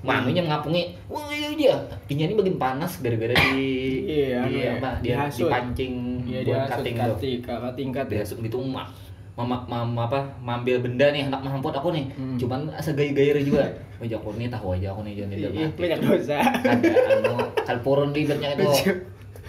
manunya 0.00 0.42
ngapungi 0.42 0.94
wah 1.06 1.26
iya 1.28 1.48
iya. 1.50 1.76
Dia 2.06 2.24
ini 2.24 2.34
bagian 2.34 2.56
panas 2.56 2.98
gara-gara 2.98 3.32
di 3.32 3.58
Iya, 4.04 4.42
di 4.42 4.54
anu 4.54 4.56
ya, 4.56 4.70
apa 4.76 4.90
dia 4.98 5.14
dihasut. 5.16 5.46
dipancing 5.46 5.92
Iya 6.22 6.38
buat 6.40 6.46
dia 6.46 6.58
cutting 6.68 6.94
tuh. 6.96 7.16
tingkat 7.16 7.44
kakak 7.46 7.72
tingkat 7.74 8.06
ya. 8.06 8.22
dia 8.22 8.36
gitu 8.42 8.58
mah 8.60 8.88
mama 9.36 9.56
mama 9.66 10.08
apa 10.08 10.20
mambil 10.38 10.80
benda 10.80 11.10
nih 11.10 11.22
hendak 11.22 11.40
mamput 11.40 11.68
aku 11.70 11.92
nih. 11.92 12.08
Hmm. 12.12 12.36
cuman 12.36 12.60
segaya-gaya 12.78 13.36
juga. 13.40 13.68
Wajah 13.96 14.16
aku 14.16 14.28
nih 14.34 14.48
tahu 14.48 14.66
aja 14.72 14.88
aku 14.90 15.00
nih 15.02 15.12
jangan 15.14 15.30
tidak 15.30 15.50
Iya, 15.50 15.66
mati. 15.66 15.78
banyak 15.78 15.98
dosa. 16.02 16.36
ada 16.40 16.90
anu 17.12 17.34
kalpurun 17.62 18.10
ribetnya 18.10 18.48
itu. 18.54 18.64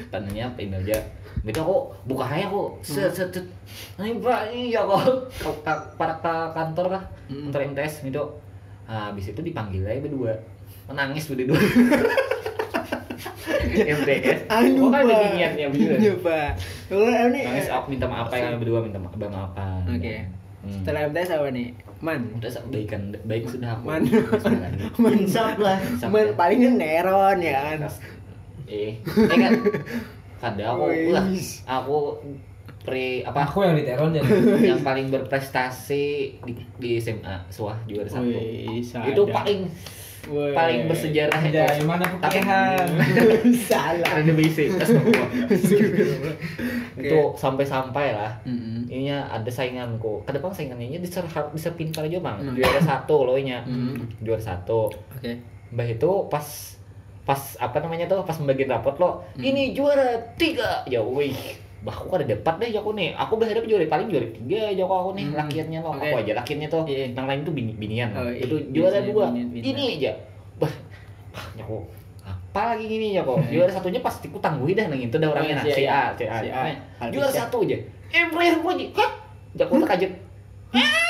Tandanya 0.08 0.44
apa 0.48 0.60
ini 0.60 0.76
aja. 0.78 0.98
Begitu 1.40 1.60
aku 1.60 1.78
buka 2.04 2.26
aja 2.26 2.46
aku. 2.46 2.76
Set 2.82 3.12
set 3.12 3.32
set. 3.32 3.46
Ini 3.96 4.20
pak 4.20 4.52
ini 4.52 4.72
ya 4.72 4.84
kok. 4.84 5.32
Para 5.96 6.20
kantor 6.52 6.86
kah? 6.90 7.04
Hmm. 7.28 7.48
kantor 7.48 7.62
MTS 7.72 8.04
gitu 8.04 8.24
habis 8.88 9.30
itu 9.30 9.42
dipanggil 9.44 9.84
aja 9.84 10.00
berdua 10.00 10.34
menangis 10.88 11.28
berdua 11.28 11.60
MTS 13.68 14.48
Anu, 14.48 14.88
oh 14.88 14.90
kan 14.90 15.04
ada 15.06 15.36
niatnya 15.36 15.68
berdua. 15.70 16.56
Kalau 16.88 17.08
ini 17.30 17.40
nangis 17.44 17.68
aku 17.68 17.86
minta 17.94 18.08
maaf 18.08 18.32
ya 18.32 18.48
kami 18.48 18.58
berdua 18.64 18.80
minta 18.80 18.98
maaf 18.98 19.14
bang 19.20 19.34
apa 19.36 19.68
Oke. 19.92 20.16
Hmm. 20.64 20.74
Setelah 20.82 21.02
MTS 21.12 21.30
apa 21.36 21.48
nih? 21.52 21.68
Man. 21.98 22.22
udah 22.38 22.52
baikan 22.70 23.02
baik 23.26 23.44
sudah 23.50 23.70
aku 23.78 23.84
Man. 23.86 24.02
Bismillah. 24.08 24.72
Insaf 25.20 25.58
lah. 25.60 25.78
Man 26.08 26.28
palingnya 26.38 26.72
neron 26.74 27.38
ya 27.44 27.54
kan. 27.60 27.80
eh 28.68 29.00
eh 29.00 29.38
kan 29.40 29.52
kada 30.44 30.64
aku 30.76 30.84
lah 31.16 31.26
aku 31.66 31.98
pre 32.88 33.20
apa 33.22 33.44
Aku 33.44 33.62
yang 33.62 33.76
diteron 33.76 34.10
jadi. 34.10 34.32
yang 34.72 34.80
paling 34.80 35.12
berprestasi 35.12 36.06
di, 36.40 36.52
di 36.80 36.90
SMA 36.96 37.36
Suah 37.50 37.76
juara 37.84 38.08
satu 38.08 38.24
Wih, 38.24 38.80
itu 38.80 39.22
paling 39.28 39.68
Wih. 40.26 40.52
paling 40.52 40.80
bersejarah 40.86 41.40
itu 41.42 41.56
Ada 41.62 41.76
yang 41.76 41.88
mana 41.90 42.04
Tapi- 42.18 42.40
kepehan. 42.40 42.88
Salah. 43.62 44.12
ada 44.14 44.32
basic 44.34 44.72
itu 46.98 47.20
sampai-sampai 47.36 48.08
lah 48.12 48.32
Mm-mm. 48.44 48.90
ininya 48.90 49.30
ada 49.30 49.48
sainganku 49.48 50.24
ke 50.24 50.32
depan 50.32 50.50
saingannya 50.50 50.98
bisa 50.98 51.22
bisa 51.48 51.70
pintar 51.72 52.04
aja 52.04 52.18
bang 52.18 52.38
Hmm. 52.40 52.56
juara 52.56 52.82
satu 52.82 53.18
loh 53.24 53.38
nya 53.38 53.62
Hmm. 53.62 54.02
juara 54.20 54.42
satu 54.42 54.90
Oke. 54.90 55.38
mbah 55.70 55.86
itu 55.86 56.10
pas 56.28 56.46
pas 57.22 57.38
apa 57.58 57.78
namanya 57.78 58.08
tuh 58.08 58.24
pas 58.24 58.34
membagiin 58.34 58.68
rapot 58.68 58.96
lo 58.96 59.22
Hmm. 59.32 59.44
ini 59.44 59.72
juara 59.72 60.10
tiga 60.34 60.82
ya 60.86 61.00
wih 61.00 61.36
bah 61.78 61.94
aku 61.94 62.10
ada 62.14 62.26
dapat 62.28 62.54
deh 62.58 62.70
aku 62.74 62.92
nih 62.92 63.14
aku 63.14 63.34
berharap 63.36 63.64
juara 63.64 63.86
paling 63.86 64.08
juara 64.08 64.28
tiga 64.28 64.60
aja 64.68 64.84
kok 64.84 64.98
aku 64.98 65.12
nih 65.14 65.26
Hmm. 65.26 65.38
lakiannya 65.38 65.80
lo 65.80 65.90
Oke. 65.90 66.02
aku 66.02 66.16
aja 66.18 66.32
lakiannya 66.36 66.68
tuh 66.68 66.82
Iya. 66.84 67.06
yang 67.12 67.26
lain 67.26 67.42
tuh 67.42 67.54
bini 67.54 67.72
binian 67.74 68.10
Oh, 68.12 68.26
iya. 68.26 68.42
itu 68.42 68.56
juara 68.72 69.00
dua 69.00 69.30
binian, 69.30 69.48
binian. 69.54 69.66
ini 69.72 69.84
aja 69.98 70.12
bah 70.58 70.74
bah 71.30 71.46
kok 71.56 71.84
apa 72.24 72.62
lagi 72.74 72.86
gini 72.88 73.08
kok 73.16 73.38
Iya. 73.40 73.50
juara 73.54 73.72
satunya 73.72 74.02
pasti 74.02 74.26
ku 74.28 74.38
tangguhi 74.38 74.74
dah 74.74 74.86
nang 74.86 74.98
itu 74.98 75.14
dah 75.14 75.30
orangnya 75.30 75.54
Oh, 75.54 75.62
nah 75.62 75.66
si 75.70 75.84
A. 75.84 76.02
A 76.04 76.04
si 76.12 76.26
A 76.26 76.38
Si 76.40 76.50
A. 76.50 76.62
Alvisa. 76.98 77.14
juara 77.14 77.32
satu 77.32 77.58
aja 77.64 77.78
eh 78.08 78.24
berakhir 78.28 78.56
puji 78.60 78.86
hah 78.92 79.10
jago 79.54 79.74
tak 79.82 79.90
kajet 79.94 80.12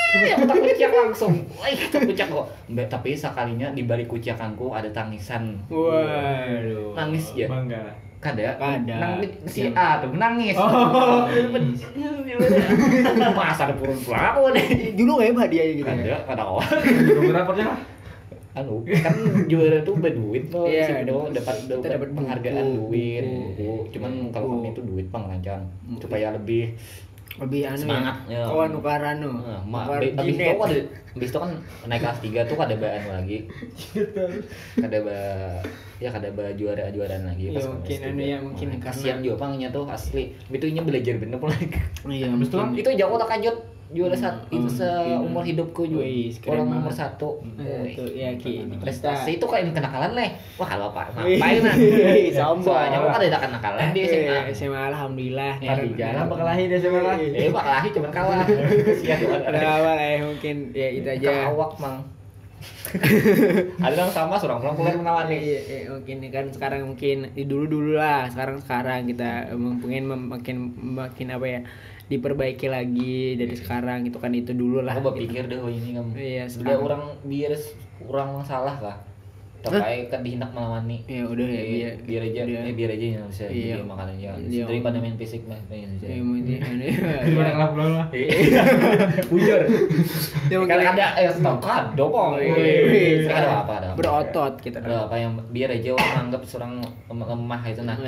Ya, 0.08 0.34
aku 0.34 0.47
tak 0.47 0.58
kuciak 0.63 0.88
langsung. 0.89 1.34
Wih, 1.60 1.77
tak 1.91 1.99
kuciak 2.01 2.32
kok. 2.32 2.47
Mbak, 2.71 2.88
tapi 2.88 3.12
sekalinya 3.12 3.67
di 3.69 3.84
balik 3.84 4.08
kuciakanku 4.08 4.71
ada 4.71 4.88
tangisan. 4.89 5.60
Waduh. 5.67 6.95
Nangis 6.95 7.36
ya. 7.36 7.45
Bangga. 7.45 7.91
Kada. 8.17 8.58
Kada. 8.58 8.97
Nangis 8.97 9.30
si 9.45 9.69
A 9.77 10.01
tuh 10.01 10.10
nangis. 10.17 10.58
Oh. 10.58 11.30
Masa 13.38 13.69
ada 13.69 13.73
purun 13.77 13.97
pula 14.01 14.34
aku 14.34 14.49
nih. 14.58 14.97
Dulu 14.97 15.12
nggak 15.21 15.30
ya 15.30 15.34
hadiahnya 15.45 15.73
gitu. 15.77 15.88
Kada, 15.88 16.15
kada. 16.25 16.43
Belum 17.13 17.34
rapotnya 17.34 17.65
lah. 17.73 17.80
Anu, 18.58 18.82
kan 18.89 19.13
juara 19.45 19.86
tuh 19.86 19.93
berduit 20.01 20.49
loh. 20.49 20.65
Iya, 20.65 20.89
Sip, 20.89 21.06
do, 21.06 21.30
dapat 21.30 21.69
dapat 21.69 21.93
dapat 21.93 22.10
penghargaan 22.17 22.65
duit. 22.73 23.21
buku. 23.21 23.53
buku. 23.53 23.93
Cuman 23.93 24.12
kalau 24.34 24.58
kami 24.58 24.73
itu 24.73 24.82
duit 24.82 25.06
pengerancang 25.13 25.62
Buku. 25.86 26.01
supaya 26.01 26.34
lebih 26.34 26.73
Lebih 27.38 27.62
anu 27.65 27.78
Semangat, 27.80 28.15
ya. 28.26 28.41
ya. 28.41 28.50
Kawan 28.50 28.69
nukaran 28.71 29.15
nu. 29.17 29.32
Nah, 29.38 29.62
ma, 29.62 29.80
Nukar 29.86 30.02
abis 30.02 30.34
itu 30.34 30.43
kan 30.43 30.67
ada, 30.67 30.82
abis 31.13 31.30
itu 31.30 31.38
kan 31.38 31.52
naik 31.86 32.02
kelas 32.02 32.19
3 32.19 32.50
tuh 32.50 32.58
ada 32.58 32.76
bahan 32.76 33.04
lagi. 33.13 33.38
Ada 34.78 34.97
ba 35.02 35.19
ya 35.97 36.10
kada 36.10 36.30
ba 36.30 36.54
juara 36.54 36.89
juaraan 36.89 37.26
lagi 37.26 37.50
Ya, 37.50 37.52
kelas 37.58 37.67
mungkin 37.67 37.97
tiga. 37.97 38.08
anu 38.08 38.21
ya, 38.21 38.38
mungkin 38.38 38.67
Nah, 38.69 38.80
kasihan 38.80 39.17
juga 39.19 39.36
pangnya 39.39 39.67
tuh 39.69 39.86
asli. 39.88 40.34
Itu 40.47 40.65
nya 40.67 40.82
belajar 40.82 41.13
bener 41.17 41.38
pula. 41.38 41.54
Iya, 42.08 42.30
Habis 42.30 42.47
itu 42.47 42.58
itu 42.78 42.89
jago 42.95 43.15
tak 43.17 43.30
kanjut 43.32 43.56
juara 43.88 44.17
satu 44.19 44.43
itu 44.52 44.67
oh, 44.67 44.73
seumur 44.73 45.43
iya. 45.47 45.56
hidupku 45.56 45.82
juga. 45.88 46.04
Wih, 46.04 46.36
Orang 46.43 46.67
nomor 46.67 46.91
satu. 46.91 47.39
Itu 47.88 48.04
ya 48.12 48.36
ki 48.36 48.67
Prestasi 48.84 49.39
itu 49.39 49.45
kayak 49.47 49.71
kenakalan 49.71 50.12
leh. 50.12 50.36
Wah 50.60 50.67
kalau 50.67 50.91
pak 50.91 51.15
ngapain 51.15 51.63
nah? 51.67 51.76
Soalnya 52.60 53.00
kan 53.00 53.21
ada 53.23 53.39
kenakalan 53.39 53.88
di 53.95 54.02
SMA. 54.04 54.52
Eh, 54.52 54.52
SMA 54.52 54.82
alhamdulillah. 54.91 55.54
Di 55.63 55.95
jalan 55.95 56.28
bakal 56.28 56.45
lahir 56.45 56.67
deh 56.67 56.80
sama 56.84 57.00
lah. 57.00 57.15
Eh 57.47 57.52
bakal 57.54 57.71
lahir 57.80 57.91
cuman 57.95 58.12
kalah. 58.12 58.43
Awal 59.56 59.95
ya 59.95 60.15
mungkin 60.28 60.56
ya 60.76 60.88
itu 60.91 61.08
aja. 61.08 61.47
Kawak 61.47 61.80
mang. 61.80 61.97
ada 63.86 63.93
yang 63.93 64.10
sama 64.10 64.39
surang 64.39 64.63
pulang 64.63 64.76
pulang 64.76 64.97
menawan 64.97 65.28
nih. 65.30 65.39
Iya, 65.39 65.60
iya, 65.62 65.80
mungkin 65.91 66.17
kan 66.32 66.45
sekarang 66.50 66.82
mungkin 66.88 67.17
dulu 67.36 67.65
dulu 67.67 67.91
lah 68.00 68.32
sekarang 68.32 68.58
sekarang 68.63 69.06
kita 69.12 69.54
pengen 69.84 70.04
makin 70.08 70.58
makin 70.73 71.28
apa 71.36 71.45
ya 71.45 71.60
diperbaiki 72.08 72.67
lagi 72.72 73.36
dari 73.36 73.56
sekarang 73.56 74.08
itu 74.08 74.15
kan 74.20 74.32
itu 74.32 74.56
dulu 74.56 74.80
lah 74.80 74.96
Aku 74.96 75.04
gitu. 75.04 75.10
berpikir 75.12 75.43
deh 75.52 75.60
oh 75.60 75.67
ini 75.67 75.91
kamu. 75.96 76.12
Iya, 76.15 76.43
Udah 76.60 76.76
orang 76.80 77.04
biar 77.28 77.52
orang 78.08 78.30
salah 78.48 78.76
kah? 78.80 78.98
Tapi 79.69 80.08
kan 80.08 80.19
dihindak 80.21 80.49
melawani. 80.49 80.97
ya 81.06 81.23
udah 81.23 81.45
ya 81.45 81.63
biar 81.63 81.93
biar 81.99 82.21
aja 82.23 82.41
biar- 82.43 82.63
eh, 82.63 82.73
biar 82.73 82.89
aja 82.91 83.06
yang 83.13 83.25
bisa 83.27 83.43
Iya. 83.45 83.75
dia 83.75 83.84
makan 83.84 84.08
aja. 84.10 84.30
Iya. 84.39 84.63
daripada 84.65 84.97
main 84.97 85.15
fisik 85.15 85.41
mah 85.43 85.60
main 85.67 85.88
aja 85.89 86.08
ya 86.08 86.21
mungkin 86.21 86.60
Gimana 87.23 87.49
kalau 87.51 87.69
pulang 87.71 87.91
lah? 87.95 88.08
Iya. 88.10 88.62
bujur. 89.30 89.62
Ya, 90.47 90.63
kan 90.63 90.80
ada 90.80 91.08
eh 91.17 91.27
stop 91.27 91.60
kado 91.60 92.08
kok 92.08 92.39
Wih, 92.39 92.56
wih, 92.56 93.27
ada 93.27 93.62
apa 93.62 93.73
ada 93.77 93.88
berotot 93.93 94.56
kita. 94.58 94.80
Ada 94.80 95.03
apa 95.03 95.15
yang 95.17 95.36
biar 95.51 95.69
aja 95.69 95.91
orang 95.91 96.13
anggap 96.23 96.41
seorang 96.41 96.80
lem- 96.80 97.27
lemah 97.27 97.62
itu 97.65 97.82
nah. 97.84 97.99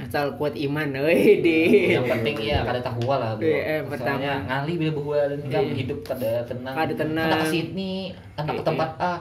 Asal 0.00 0.32
kuat 0.34 0.56
iman 0.56 0.88
weh 0.98 1.44
di. 1.44 1.92
Yang 1.92 2.04
penting 2.08 2.36
ya 2.42 2.64
kada 2.64 2.80
tahu 2.80 3.04
lah 3.04 3.36
Iya, 3.36 3.60
eh, 3.60 3.80
pertama. 3.84 4.16
Soalnya 4.16 4.32
ngali 4.42 4.72
bila 4.74 4.90
bahwa 4.94 5.16
dan 5.20 5.40
Iya. 5.62 5.74
hidup 5.76 5.98
kada 6.00 6.32
tenang. 6.44 6.72
Kada 6.72 6.94
tenang. 6.96 7.28
kada 7.28 7.36
ke 7.38 7.46
sini 7.46 7.92
kada 8.32 8.48
ke 8.48 8.56
Iya, 8.56 8.64
tempat 8.64 8.90
A. 8.96 9.14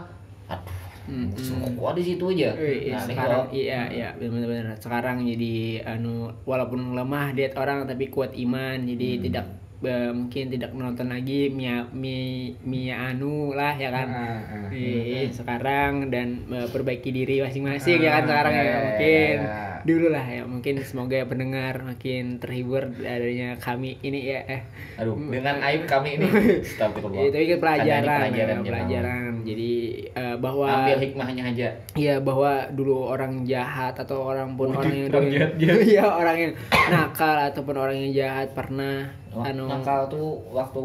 Aduh 0.48 0.81
Hmm. 1.02 1.34
Gua 1.74 1.92
di 1.92 2.04
situ 2.04 2.30
aja 2.30 2.54
Wih, 2.54 2.94
nah 2.94 3.02
sekarang 3.02 3.18
kalau 3.18 3.42
iya 3.52 3.90
iya 3.90 4.10
benar-benar 4.14 4.78
sekarang 4.78 5.26
jadi 5.26 5.54
anu 5.88 6.30
walaupun 6.44 6.94
lemah 6.94 7.34
diet 7.34 7.54
orang 7.56 7.84
tapi 7.84 8.08
kuat 8.08 8.32
iman 8.36 8.78
jadi 8.82 9.10
Hmm. 9.18 9.24
tidak 9.26 9.46
eh, 9.82 10.12
mungkin 10.14 10.46
tidak 10.48 10.72
menonton 10.72 11.10
lagi 11.10 11.50
Mia 11.50 11.90
Mi 11.90 12.18
Mia 12.62 13.10
Anu 13.10 13.52
lah 13.52 13.74
ya 13.74 13.90
kan 13.90 14.08
Ah, 14.08 14.38
ah. 14.38 14.70
Iya, 14.70 15.26
sekarang 15.28 16.08
dan 16.08 16.46
eh, 16.48 16.70
perbaiki 16.70 17.10
diri 17.10 17.42
masing-masing 17.42 17.98
ya 17.98 18.12
kan 18.14 18.24
Ah, 18.24 18.28
sekarang 18.30 18.54
ya, 18.54 18.62
ya 18.62 18.70
ya, 18.70 18.78
mungkin 18.80 19.36
ya. 19.42 19.81
Dulu 19.82 20.08
lah 20.10 20.24
ya 20.24 20.44
mungkin 20.46 20.82
semoga 20.82 21.22
pendengar 21.26 21.82
makin 21.82 22.38
terhibur 22.38 22.90
adanya 23.02 23.58
kami 23.58 23.98
ini 24.02 24.32
ya 24.32 24.40
eh. 24.46 24.62
Aduh 24.98 25.18
dengan 25.18 25.58
aib 25.62 25.86
kami 25.86 26.18
ini. 26.18 26.28
Astagfirullah. 26.66 27.22
itu 27.28 27.38
kan 27.56 27.60
pelajaran 27.60 27.90
ini 27.92 28.02
ya, 28.02 28.02
pelajaran, 28.08 28.58
pelajaran, 28.64 29.32
jadi 29.42 29.72
eh, 30.12 30.36
bahwa 30.38 30.68
ambil 30.68 30.98
hikmahnya 31.00 31.44
aja. 31.52 31.68
Iya 31.94 32.16
bahwa 32.20 32.52
dulu 32.70 32.96
orang 33.06 33.44
jahat 33.44 33.96
atau 33.96 34.26
orang 34.26 34.54
pun 34.54 34.72
Wujud 34.72 34.80
orang 34.80 34.94
yang 34.94 35.08
orang 35.10 35.24
udah- 35.26 35.34
jahat-jahat. 35.34 35.80
Iya 35.92 36.06
orang 36.08 36.38
yang 36.38 36.52
nakal 36.88 37.36
ataupun 37.52 37.76
orang 37.76 37.98
yang 37.98 38.12
jahat 38.14 38.48
pernah 38.54 39.10
Wah, 39.32 39.48
anu. 39.48 39.68
nakal 39.68 40.08
tuh 40.08 40.40
waktu 40.52 40.84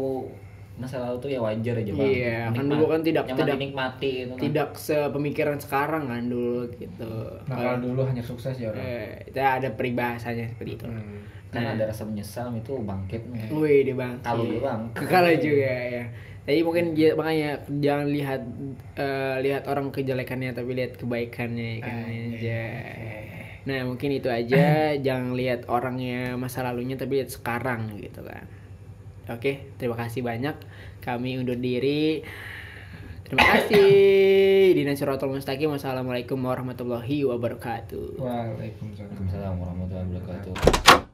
masa 0.77 0.97
lalu 0.99 1.17
tuh 1.17 1.29
ya 1.29 1.39
wajar 1.39 1.75
aja 1.75 1.89
bang 1.91 2.05
Iya, 2.07 2.37
kan 2.45 2.53
Nikmat- 2.55 2.69
dulu 2.71 2.85
kan 2.87 3.01
tidak- 3.01 3.25
yang 3.25 3.33
tidak- 3.35 3.55
dinikmati 3.55 4.11
itu 4.19 4.29
nah. 4.29 4.39
tidak 4.39 4.69
sepemikiran 4.73 5.57
sekarang 5.57 6.03
kan 6.05 6.23
dulu 6.23 6.69
gitu. 6.71 7.11
Nah 7.43 7.55
kalau 7.55 7.77
dulu 7.79 8.01
hanya 8.03 8.21
sukses 8.21 8.53
ya 8.55 8.69
orang. 8.69 8.79
eh, 8.79 9.25
kita 9.25 9.41
ada 9.57 9.69
peribahasanya 9.71 10.45
seperti 10.47 10.71
itu. 10.75 10.85
Hmm. 10.85 11.25
karena 11.47 11.71
Nah. 11.71 11.75
ada 11.75 11.85
rasa 11.87 12.03
menyesal 12.03 12.51
itu 12.53 12.75
bangkit 12.77 13.23
nih 13.25 13.47
Wih, 13.49 13.79
di 13.81 13.93
bang. 13.93 14.19
kalau 14.19 14.43
dulu 14.43 14.59
bang 14.61 14.81
Kalau 14.93 15.31
juga 15.33 15.71
ya. 15.89 16.03
Jadi 16.43 16.59
mungkin 16.61 16.85
ya, 16.93 17.11
makanya 17.13 17.49
jangan 17.73 18.07
lihat 18.07 18.41
eh, 18.95 19.35
lihat 19.41 19.63
orang 19.65 19.87
kejelekannya 19.89 20.51
tapi 20.51 20.71
lihat 20.73 20.95
kebaikannya 20.95 21.79
kan 21.79 22.03
aja. 22.03 22.63
Nah 23.63 23.79
mungkin 23.83 24.09
itu 24.13 24.29
aja 24.29 24.59
jangan 25.05 25.33
lihat 25.33 25.67
orangnya 25.67 26.35
masa 26.35 26.61
lalunya 26.61 26.95
tapi 26.95 27.17
lihat 27.17 27.31
sekarang 27.31 27.95
gitu 27.97 28.21
kan. 28.21 28.43
Oke 29.27 29.71
terima 29.75 29.95
kasih 29.99 30.23
banyak 30.23 30.55
kami 31.03 31.39
undur 31.39 31.59
diri. 31.59 32.23
Terima 33.27 33.43
kasih. 33.43 34.71
Dina 34.79 34.95
Suratul 34.95 35.35
Mustaqim. 35.35 35.67
Wassalamualaikum 35.67 36.39
warahmatullahi 36.39 37.27
wabarakatuh. 37.27 38.23
Waalaikumsalam. 38.23 39.11
Waalaikumsalam 39.11 39.53
warahmatullahi 39.59 40.07
wabarakatuh 40.15 41.06